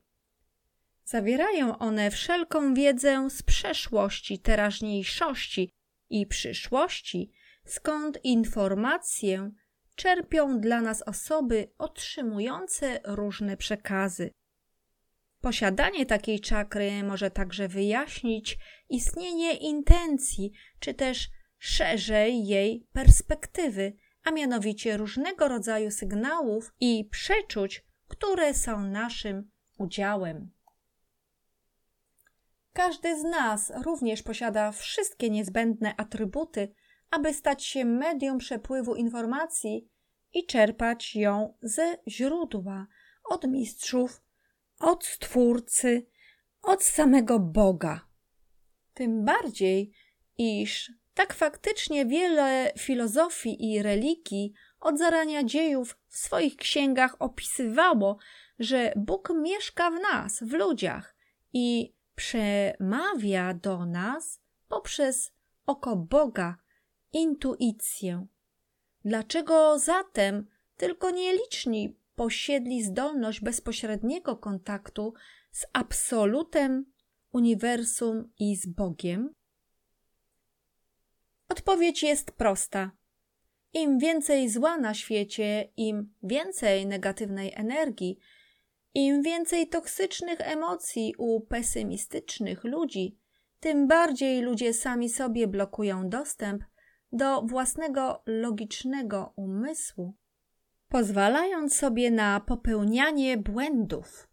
[1.03, 5.71] Zawierają one wszelką wiedzę z przeszłości, teraźniejszości
[6.09, 7.31] i przyszłości,
[7.65, 9.51] skąd informacje
[9.95, 14.31] czerpią dla nas osoby otrzymujące różne przekazy.
[15.41, 18.57] Posiadanie takiej czakry może także wyjaśnić
[18.89, 21.29] istnienie intencji, czy też
[21.63, 23.93] szerzej jej perspektywy,
[24.23, 30.51] a mianowicie różnego rodzaju sygnałów i przeczuć, które są naszym udziałem.
[32.73, 36.73] Każdy z nas również posiada wszystkie niezbędne atrybuty,
[37.11, 39.89] aby stać się medium przepływu informacji
[40.33, 42.87] i czerpać ją ze źródła,
[43.23, 44.21] od mistrzów,
[44.79, 46.07] od Stwórcy,
[46.61, 48.07] od samego Boga.
[48.93, 49.93] Tym bardziej,
[50.37, 58.17] iż tak faktycznie wiele filozofii i religii od zarania dziejów w swoich księgach opisywało,
[58.59, 61.15] że Bóg mieszka w nas, w ludziach
[61.53, 65.31] i przemawia do nas poprzez
[65.65, 66.57] oko Boga,
[67.13, 68.27] intuicję.
[69.05, 70.47] Dlaczego zatem
[70.77, 75.13] tylko nieliczni posiedli zdolność bezpośredniego kontaktu
[75.51, 76.85] z absolutem
[77.31, 79.33] uniwersum i z Bogiem?
[81.51, 82.91] Odpowiedź jest prosta.
[83.73, 88.19] Im więcej zła na świecie, im więcej negatywnej energii,
[88.93, 93.17] im więcej toksycznych emocji u pesymistycznych ludzi,
[93.59, 96.63] tym bardziej ludzie sami sobie blokują dostęp
[97.11, 100.15] do własnego logicznego umysłu,
[100.89, 104.27] pozwalając sobie na popełnianie błędów.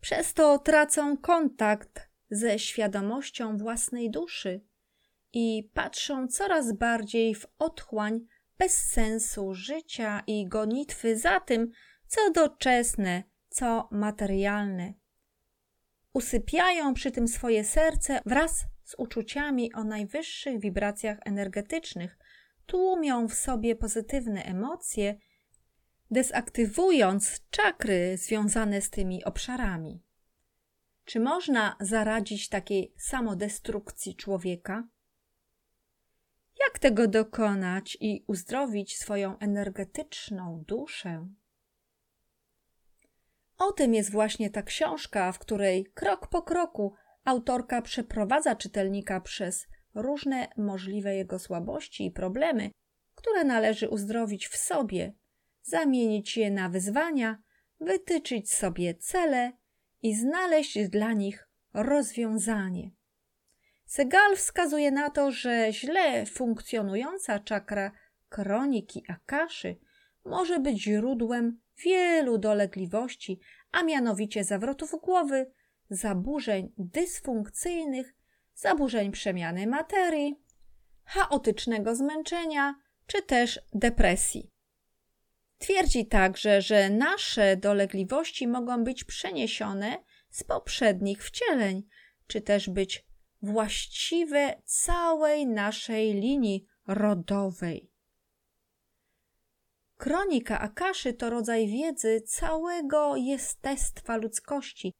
[0.00, 4.60] Przez to tracą kontakt ze świadomością własnej duszy
[5.34, 8.20] i patrzą coraz bardziej w otchłań
[8.58, 11.70] bez sensu życia i gonitwy za tym,
[12.06, 14.94] co doczesne, co materialne.
[16.12, 22.18] Usypiają przy tym swoje serce wraz z uczuciami o najwyższych wibracjach energetycznych,
[22.66, 25.16] tłumią w sobie pozytywne emocje,
[26.10, 30.02] dezaktywując czakry związane z tymi obszarami.
[31.04, 34.88] Czy można zaradzić takiej samodestrukcji człowieka?
[36.60, 41.28] Jak tego dokonać i uzdrowić swoją energetyczną duszę?
[43.58, 46.94] O tym jest właśnie ta książka, w której krok po kroku
[47.24, 52.70] autorka przeprowadza czytelnika przez różne możliwe jego słabości i problemy,
[53.14, 55.12] które należy uzdrowić w sobie,
[55.62, 57.42] zamienić je na wyzwania,
[57.80, 59.52] wytyczyć sobie cele
[60.02, 62.90] i znaleźć dla nich rozwiązanie.
[63.86, 67.92] Segal wskazuje na to, że źle funkcjonująca czakra
[68.28, 69.76] kroniki Akaszy
[70.24, 73.40] może być źródłem wielu dolegliwości,
[73.72, 75.50] a mianowicie zawrotów głowy,
[75.90, 78.14] zaburzeń dysfunkcyjnych,
[78.54, 80.34] zaburzeń przemiany materii,
[81.04, 82.74] chaotycznego zmęczenia
[83.06, 84.50] czy też depresji.
[85.58, 89.96] Twierdzi także, że nasze dolegliwości mogą być przeniesione
[90.30, 91.82] z poprzednich wcieleń,
[92.26, 93.06] czy też być
[93.44, 97.90] właściwe całej naszej linii rodowej.
[99.96, 104.92] Kronika Akaszy to rodzaj wiedzy całego jestestwa ludzkości,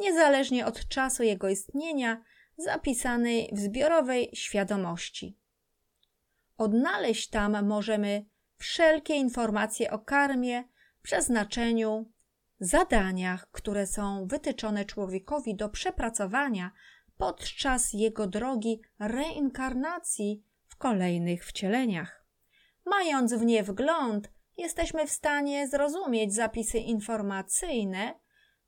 [0.00, 2.22] niezależnie od czasu jego istnienia,
[2.56, 5.38] zapisanej w zbiorowej świadomości.
[6.58, 8.24] Odnaleźć tam możemy
[8.56, 10.64] wszelkie informacje o karmie,
[11.02, 12.12] przeznaczeniu,
[12.60, 16.70] zadaniach, które są wytyczone człowiekowi do przepracowania
[17.16, 22.24] podczas jego drogi reinkarnacji w kolejnych wcieleniach.
[22.84, 28.14] Mając w nie wgląd, jesteśmy w stanie zrozumieć zapisy informacyjne,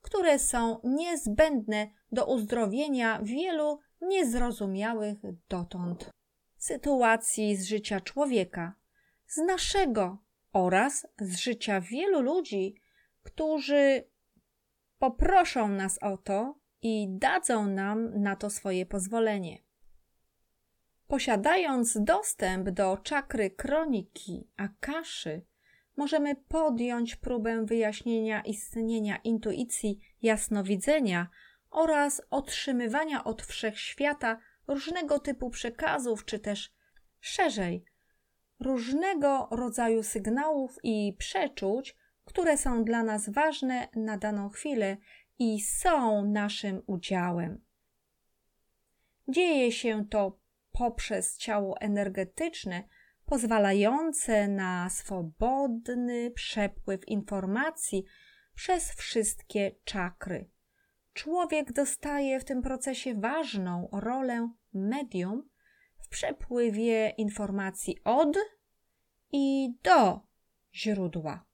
[0.01, 5.17] które są niezbędne do uzdrowienia wielu niezrozumiałych
[5.49, 6.09] dotąd
[6.57, 8.73] sytuacji z życia człowieka,
[9.27, 10.17] z naszego
[10.53, 12.75] oraz z życia wielu ludzi,
[13.23, 14.03] którzy
[14.99, 19.57] poproszą nas o to i dadzą nam na to swoje pozwolenie.
[21.07, 25.41] Posiadając dostęp do czakry kroniki Akaszy,
[25.97, 31.29] możemy podjąć próbę wyjaśnienia istnienia intuicji jasnowidzenia
[31.69, 36.73] oraz otrzymywania od wszechświata różnego typu przekazów, czy też
[37.19, 37.85] szerzej,
[38.59, 41.95] różnego rodzaju sygnałów i przeczuć,
[42.25, 44.97] które są dla nas ważne na daną chwilę
[45.39, 47.61] i są naszym udziałem.
[49.27, 50.39] Dzieje się to
[50.71, 52.83] poprzez ciało energetyczne,
[53.25, 58.05] pozwalające na swobodny przepływ informacji
[58.55, 60.49] przez wszystkie czakry.
[61.13, 65.49] Człowiek dostaje w tym procesie ważną rolę medium
[65.99, 68.37] w przepływie informacji od
[69.31, 70.19] i do
[70.73, 71.48] źródła.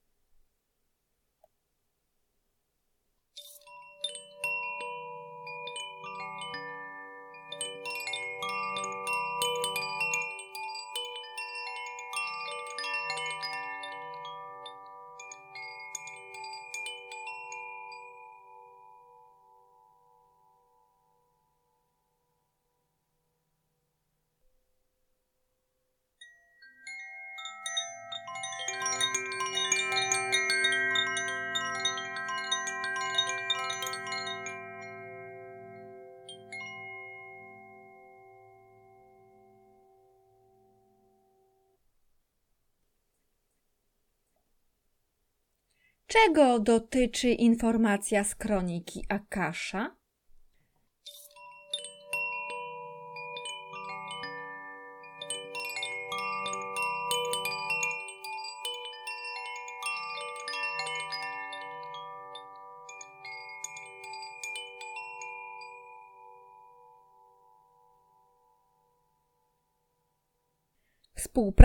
[46.23, 49.94] Czego dotyczy informacja z kroniki Akasza?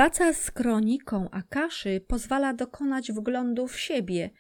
[0.01, 4.31] Współpraca z kroniką Akaszy pozwala dokonać wglądu w siebie,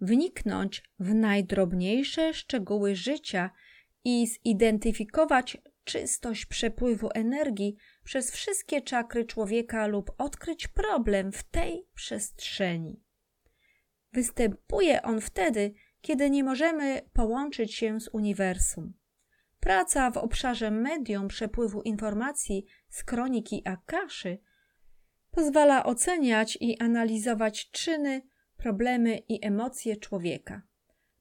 [0.00, 3.50] wniknąć w najdrobniejsze szczegóły życia
[4.04, 13.02] i zidentyfikować czystość przepływu energii przez wszystkie czakry człowieka lub odkryć problem w tej przestrzeni.
[14.12, 18.94] Występuje on wtedy, kiedy nie możemy połączyć się z uniwersum.
[19.60, 24.38] Praca w obszarze medium przepływu informacji z kroniki Akaszy
[25.38, 28.22] pozwala oceniać i analizować czyny,
[28.56, 30.62] problemy i emocje człowieka.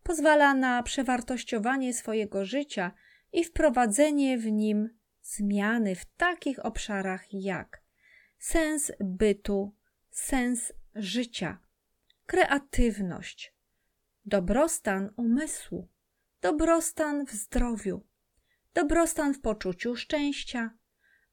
[0.04, 2.92] Pozwala na przewartościowanie swojego życia
[3.34, 4.90] i wprowadzenie w nim
[5.22, 7.84] zmiany w takich obszarach jak
[8.40, 9.76] sens bytu,
[10.10, 11.58] sens życia,
[12.26, 13.56] kreatywność,
[14.26, 15.90] dobrostan umysłu,
[16.42, 18.06] dobrostan w zdrowiu,
[18.74, 20.72] dobrostan w poczuciu szczęścia,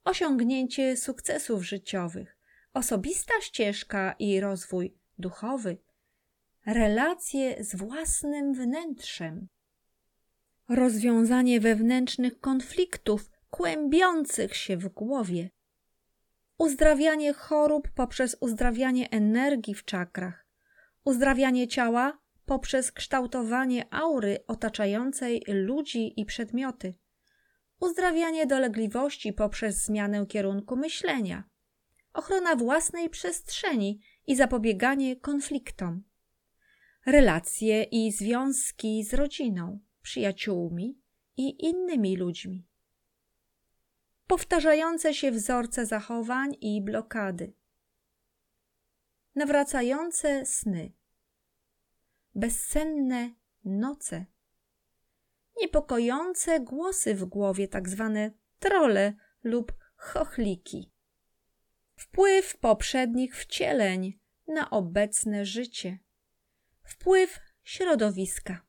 [0.05, 2.34] osiągnięcie sukcesów życiowych,
[2.75, 5.79] osobista ścieżka i rozwój duchowy,
[6.67, 9.49] relacje z własnym wnętrzem,
[10.69, 15.51] rozwiązanie wewnętrznych konfliktów kłębiących się w głowie,
[16.59, 20.47] uzdrawianie chorób poprzez uzdrawianie energii w czakrach,
[21.05, 26.95] uzdrawianie ciała poprzez kształtowanie aury otaczającej ludzi i przedmioty,
[27.81, 31.45] uzdrawianie dolegliwości poprzez zmianę kierunku myślenia,
[32.15, 36.03] ochrona własnej przestrzeni i zapobieganie konfliktom,
[37.07, 40.99] relacje i związki z rodziną, przyjaciółmi
[41.37, 42.67] i innymi ludźmi,
[44.27, 47.53] powtarzające się wzorce zachowań i blokady,
[49.35, 50.93] nawracające sny,
[52.35, 53.35] bezsenne
[53.65, 54.27] noce,
[55.61, 59.15] niepokojące głosy w głowie, tak zwane trole
[59.45, 60.94] lub chochliki.
[61.97, 65.99] Wpływ poprzednich wcieleń na obecne życie.
[66.83, 68.67] Wpływ środowiska.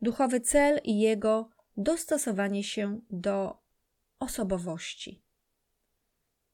[0.00, 3.58] Duchowy cel i jego dostosowanie się do
[4.18, 5.24] osobowości.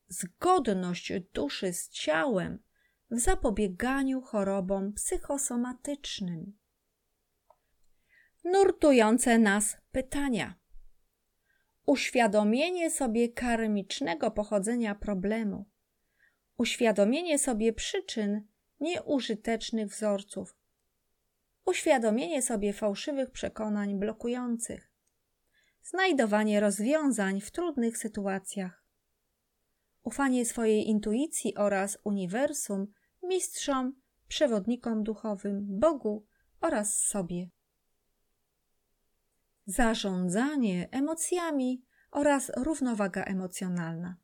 [0.08, 2.62] Zgodność duszy z ciałem
[3.10, 6.58] w zapobieganiu chorobom psychosomatycznym.
[8.44, 10.54] Nurtujące nas pytania.
[11.86, 15.73] Uświadomienie sobie karmicznego pochodzenia problemu.
[16.58, 18.46] Uświadomienie sobie przyczyn
[18.80, 20.56] nieużytecznych wzorców.
[21.64, 24.90] Uświadomienie sobie fałszywych przekonań blokujących.
[25.82, 28.84] Znajdowanie rozwiązań w trudnych sytuacjach.
[30.02, 32.86] Ufanie swojej intuicji oraz uniwersum,
[33.22, 33.92] mistrzom,
[34.28, 36.26] przewodnikom duchowym, Bogu
[36.60, 37.50] oraz sobie.
[39.66, 44.16] Zarządzanie emocjami oraz równowaga emocjonalna.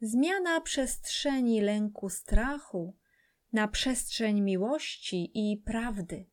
[0.00, 2.96] Zmiana przestrzeni lęku, strachu
[3.52, 6.26] na przestrzeń miłości i prawdy.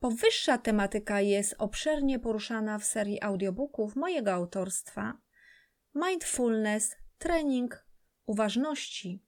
[0.00, 5.18] Powyższa tematyka jest obszernie poruszana w serii audiobooków mojego autorstwa
[5.94, 7.86] Mindfulness Trening
[8.26, 9.22] Uważności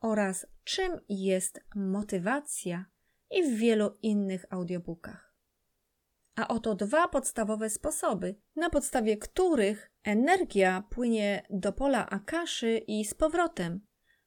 [0.00, 2.84] oraz Czym jest motywacja
[3.30, 5.34] i w wielu innych audiobookach.
[6.34, 13.14] A oto dwa podstawowe sposoby, na podstawie których energia płynie do pola Akaszy i z
[13.14, 13.86] powrotem.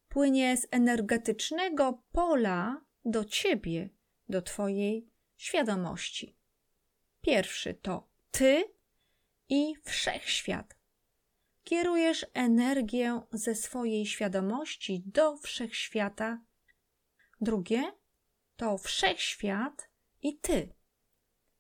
[0.10, 3.90] Płynie z energetycznego pola do ciebie,
[4.30, 6.38] do twojej świadomości.
[7.22, 8.64] Pierwszy to ty
[9.50, 10.76] i wszechświat.
[11.64, 16.42] Kierujesz energię ze swojej świadomości do wszechświata.
[17.42, 17.92] Drugie
[18.56, 19.90] to wszechświat
[20.22, 20.74] i ty.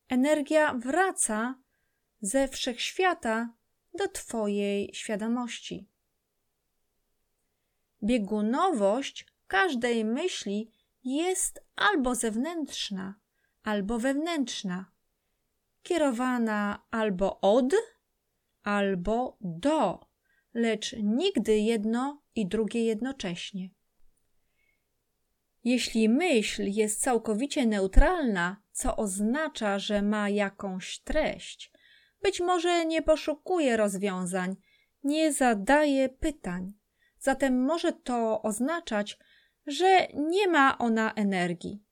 [0.09, 1.55] Energia wraca
[2.21, 3.53] ze wszechświata
[3.93, 5.87] do Twojej świadomości.
[8.03, 10.71] Biegunowość każdej myśli
[11.03, 13.15] jest albo zewnętrzna,
[13.63, 14.91] albo wewnętrzna,
[15.83, 17.73] kierowana albo od,
[18.63, 20.05] albo do,
[20.53, 23.69] lecz nigdy jedno i drugie jednocześnie.
[25.63, 31.72] Jeśli myśl jest całkowicie neutralna, co oznacza, że ma jakąś treść,
[32.23, 34.55] być może nie poszukuje rozwiązań,
[35.03, 36.73] nie zadaje pytań.
[37.19, 39.19] Zatem może to oznaczać,
[39.67, 41.83] że nie ma ona energii.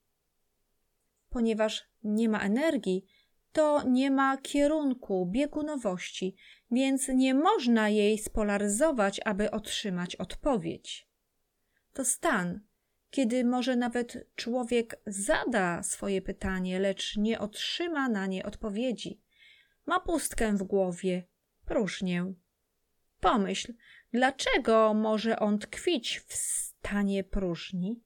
[1.30, 3.06] Ponieważ nie ma energii,
[3.52, 6.36] to nie ma kierunku, biegunowości,
[6.72, 11.08] więc nie można jej spolaryzować, aby otrzymać odpowiedź.
[11.94, 12.60] To stan,
[13.10, 19.22] kiedy może nawet człowiek zada swoje pytanie, lecz nie otrzyma na nie odpowiedzi.
[19.92, 21.24] Ma pustkę w głowie,
[21.66, 22.34] próżnię.
[23.20, 23.74] Pomyśl,
[24.14, 28.04] dlaczego może on tkwić w stanie próżni?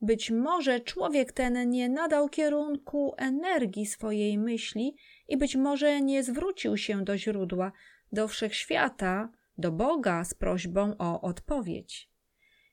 [0.00, 4.96] Być może człowiek ten nie nadał kierunku energii swojej myśli
[5.28, 7.72] i być może nie zwrócił się do źródła,
[8.12, 9.28] do wszechświata,
[9.58, 12.10] do Boga z prośbą o odpowiedź.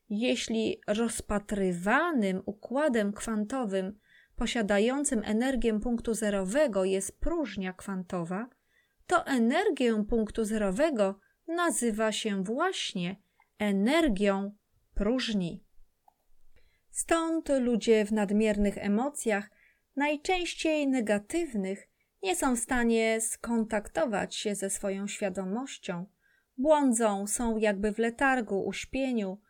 [0.09, 3.99] Jeśli rozpatrywanym układem kwantowym
[4.39, 8.49] posiadającym energię punktu zerowego jest próżnia kwantowa,
[9.07, 13.15] to energię punktu zerowego nazywa się właśnie
[13.57, 14.55] energią
[14.93, 15.63] próżni.
[16.91, 19.49] Stąd ludzie w nadmiernych emocjach,
[19.95, 21.89] najczęściej negatywnych,
[22.23, 26.05] nie są w stanie skontaktować się ze swoją świadomością.
[26.57, 29.41] Błądzą, są jakby w letargu, uśpieniu,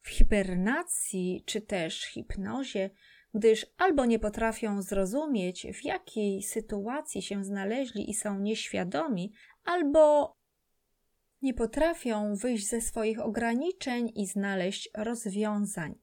[0.00, 2.90] w hibernacji czy też hipnozie,
[3.34, 9.32] gdyż albo nie potrafią zrozumieć, w jakiej sytuacji się znaleźli i są nieświadomi,
[9.64, 10.36] albo
[11.42, 15.94] nie potrafią wyjść ze swoich ograniczeń i znaleźć rozwiązań.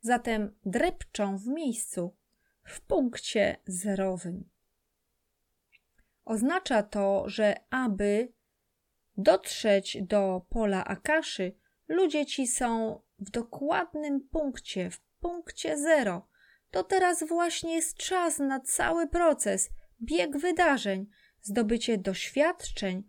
[0.00, 2.16] Zatem drepczą w miejscu,
[2.64, 4.50] w punkcie zerowym.
[6.24, 8.32] Oznacza to, że aby
[9.16, 11.54] dotrzeć do pola Akaszy,
[11.88, 16.28] ludzie ci są w dokładnym punkcie, w punkcie zero.
[16.70, 19.70] To teraz właśnie jest czas na cały proces,
[20.02, 21.06] bieg wydarzeń,
[21.42, 23.04] zdobycie doświadczeń,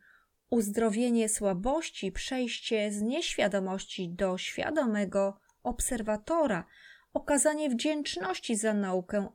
[0.49, 6.65] uzdrowienie słabości, przejście z nieświadomości do świadomego obserwatora,
[7.13, 9.27] okazanie wdzięczności za naukę,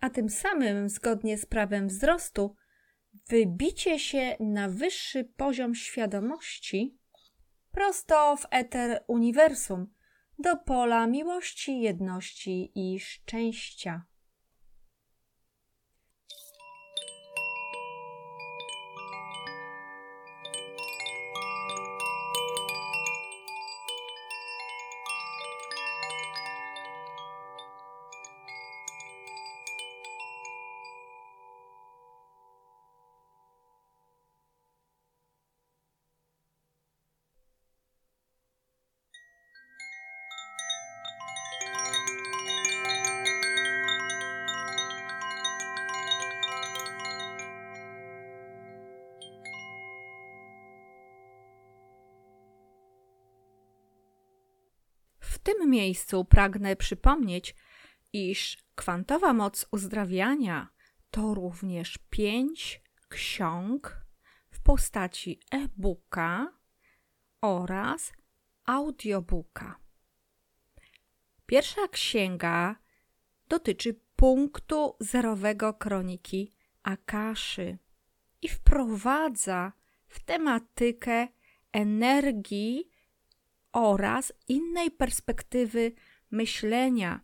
[0.00, 2.56] a tym samym, zgodnie z prawem wzrostu,
[3.28, 6.98] wybicie się na wyższy poziom świadomości
[7.72, 9.86] prosto w eter uniwersum,
[10.42, 14.02] do pola miłości, jedności i szczęścia.
[55.52, 57.54] Tym miejscu pragnę przypomnieć,
[58.12, 60.68] iż kwantowa moc uzdrawiania
[61.10, 64.06] to również pięć ksiąg
[64.50, 66.52] w postaci e-booka
[67.40, 68.12] oraz
[68.64, 69.78] audiobooka.
[71.46, 72.76] Pierwsza księga
[73.48, 76.52] dotyczy punktu zerowego kroniki
[76.82, 77.78] Akaszy
[78.42, 79.72] i wprowadza
[80.06, 81.28] w tematykę
[81.72, 82.91] energii
[83.72, 85.92] oraz innej perspektywy
[86.30, 87.20] myślenia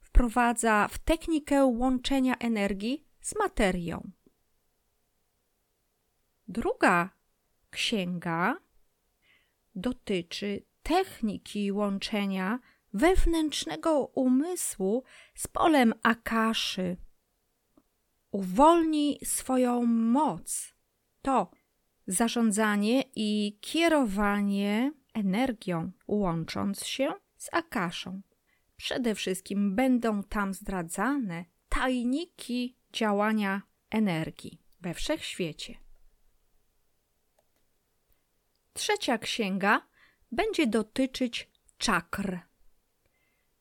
[0.00, 4.10] wprowadza w technikę łączenia energii z materią.
[6.48, 7.10] Druga
[7.70, 8.56] księga
[9.74, 12.58] dotyczy techniki łączenia
[12.92, 15.04] wewnętrznego umysłu
[15.34, 16.96] z polem Akaszy.
[18.30, 20.74] Uwolnij swoją moc.
[21.22, 21.50] To
[22.06, 28.22] zarządzanie i kierowanie energią, łącząc się z Akaszą.
[28.76, 35.74] Przede wszystkim będą tam zdradzane tajniki działania energii we wszechświecie.
[38.72, 39.86] Trzecia księga
[40.32, 42.38] będzie dotyczyć czakr.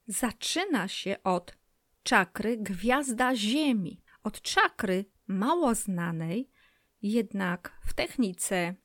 [0.08, 1.58] Zaczyna się od
[2.04, 6.50] czakry gwiazda Ziemi, od czakry mało znanej,
[7.02, 8.76] jednak w technice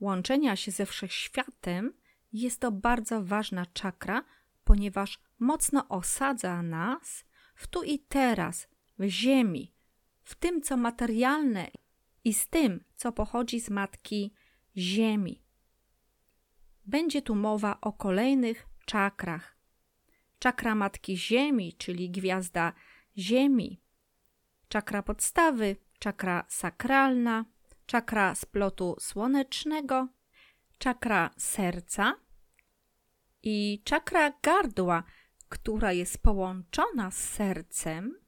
[0.00, 1.92] łączenia się ze wszechświatem
[2.40, 4.24] jest to bardzo ważna czakra,
[4.64, 7.24] ponieważ mocno osadza nas
[7.54, 9.74] w tu i teraz, w ziemi,
[10.22, 11.70] w tym, co materialne
[12.24, 14.34] i z tym, co pochodzi z matki
[14.76, 15.42] ziemi.
[16.86, 19.56] Będzie tu mowa o kolejnych czakrach.
[20.38, 22.72] Czakra matki ziemi, czyli gwiazda
[23.18, 23.80] ziemi,
[24.68, 27.44] czakra podstawy, czakra sakralna,
[27.86, 30.08] czakra splotu słonecznego,
[30.78, 32.14] czakra serca,
[33.44, 35.02] i czakra gardła,
[35.48, 38.20] która jest połączona z sercem,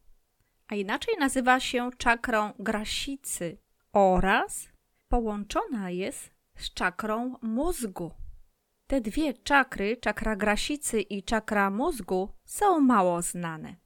[0.69, 3.59] a inaczej nazywa się czakrą grasicy
[3.93, 4.69] oraz
[5.09, 8.11] połączona jest z czakrą mózgu.
[8.87, 13.77] Te dwie czakry, czakra grasicy i czakra mózgu, są mało znane.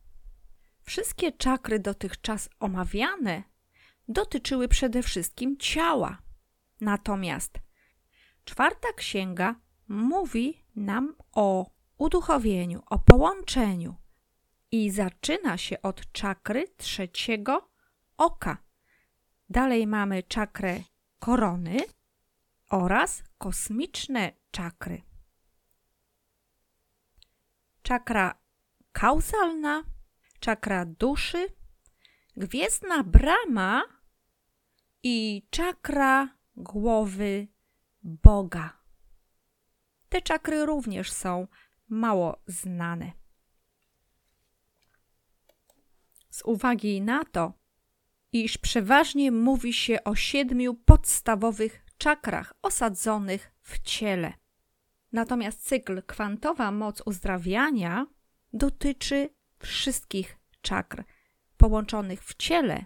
[0.83, 3.43] Wszystkie czakry dotychczas omawiane
[4.09, 6.19] dotyczyły przede wszystkim ciała.
[6.81, 7.59] Natomiast
[8.45, 9.55] czwarta księga
[9.89, 13.95] mówi nam o uduchowieniu, o połączeniu
[14.71, 17.71] i zaczyna się od czakry trzeciego
[18.17, 18.59] oka.
[19.51, 20.81] Dalej mamy czakrę
[21.19, 21.79] korony
[22.71, 25.03] oraz kosmiczne czakry.
[27.83, 28.35] Czakra
[28.93, 29.85] kausalna,
[30.41, 31.47] czakra duszy,
[32.37, 33.83] gwiezdna brama
[35.03, 37.49] i czakra głowy
[38.03, 38.80] Boga.
[40.11, 41.47] Te czakry również są
[41.89, 43.21] mało znane.
[46.31, 47.53] z uwagi na to,
[48.33, 54.33] iż przeważnie mówi się o siedmiu podstawowych czakrach osadzonych w ciele.
[55.13, 58.07] Natomiast cykl kwantowa moc uzdrawiania
[58.53, 59.29] dotyczy
[59.59, 61.05] wszystkich czakr
[61.57, 62.85] połączonych w ciele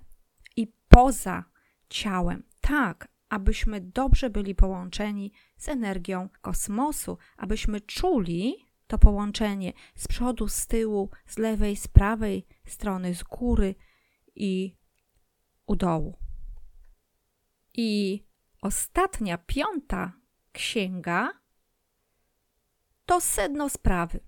[0.57, 1.45] i poza
[1.89, 8.57] ciałem, tak abyśmy dobrze byli połączeni z energią kosmosu, abyśmy czuli
[8.87, 13.75] to połączenie z przodu, z tyłu, z lewej, z prawej strony, z góry
[14.35, 14.77] i
[15.67, 16.19] u dołu.
[17.75, 18.23] I
[18.63, 20.13] ostatnia, piąta
[20.53, 21.31] księga
[23.07, 24.21] to sedno sprawy.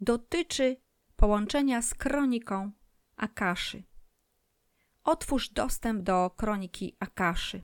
[0.00, 0.76] Dotyczy
[1.16, 2.72] połączenia z kroniką
[3.16, 3.82] Akaszy.
[5.04, 7.62] Otwórz dostęp do kroniki Akaszy.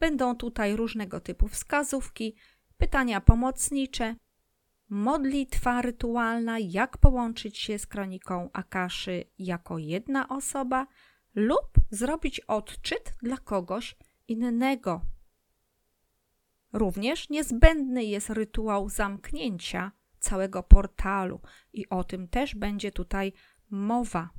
[0.00, 2.36] Będą tutaj różnego typu wskazówki,
[2.78, 4.16] pytania pomocnicze,
[4.88, 10.86] modlitwa rytualna, jak połączyć się z kroniką Akaszy jako jedna osoba
[11.34, 13.96] lub zrobić odczyt dla kogoś
[14.28, 15.00] innego.
[16.72, 21.40] Również niezbędny jest rytuał zamknięcia całego portalu
[21.72, 23.32] i o tym też będzie tutaj
[23.70, 24.30] mowa.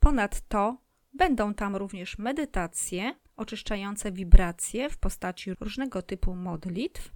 [0.00, 0.76] Ponadto
[1.12, 7.12] będą tam również medytacje oczyszczające wibracje w postaci różnego typu modlitw,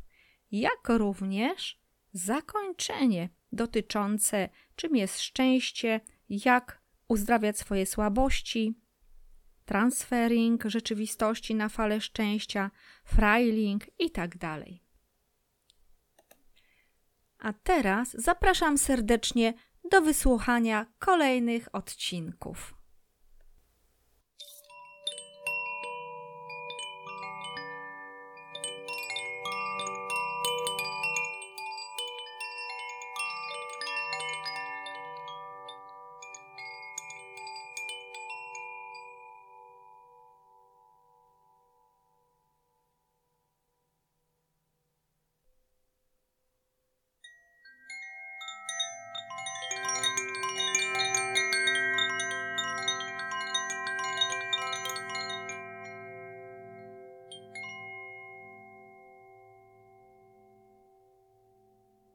[0.50, 1.80] jak również
[2.12, 8.74] zakończenie dotyczące czym jest szczęście, jak uzdrawiać swoje słabości,
[9.64, 12.70] transferring rzeczywistości na falę szczęścia,
[13.04, 14.38] frailing itd.
[14.38, 14.62] Tak
[17.38, 19.54] A teraz zapraszam serdecznie
[19.90, 22.75] do wysłuchania kolejnych odcinków.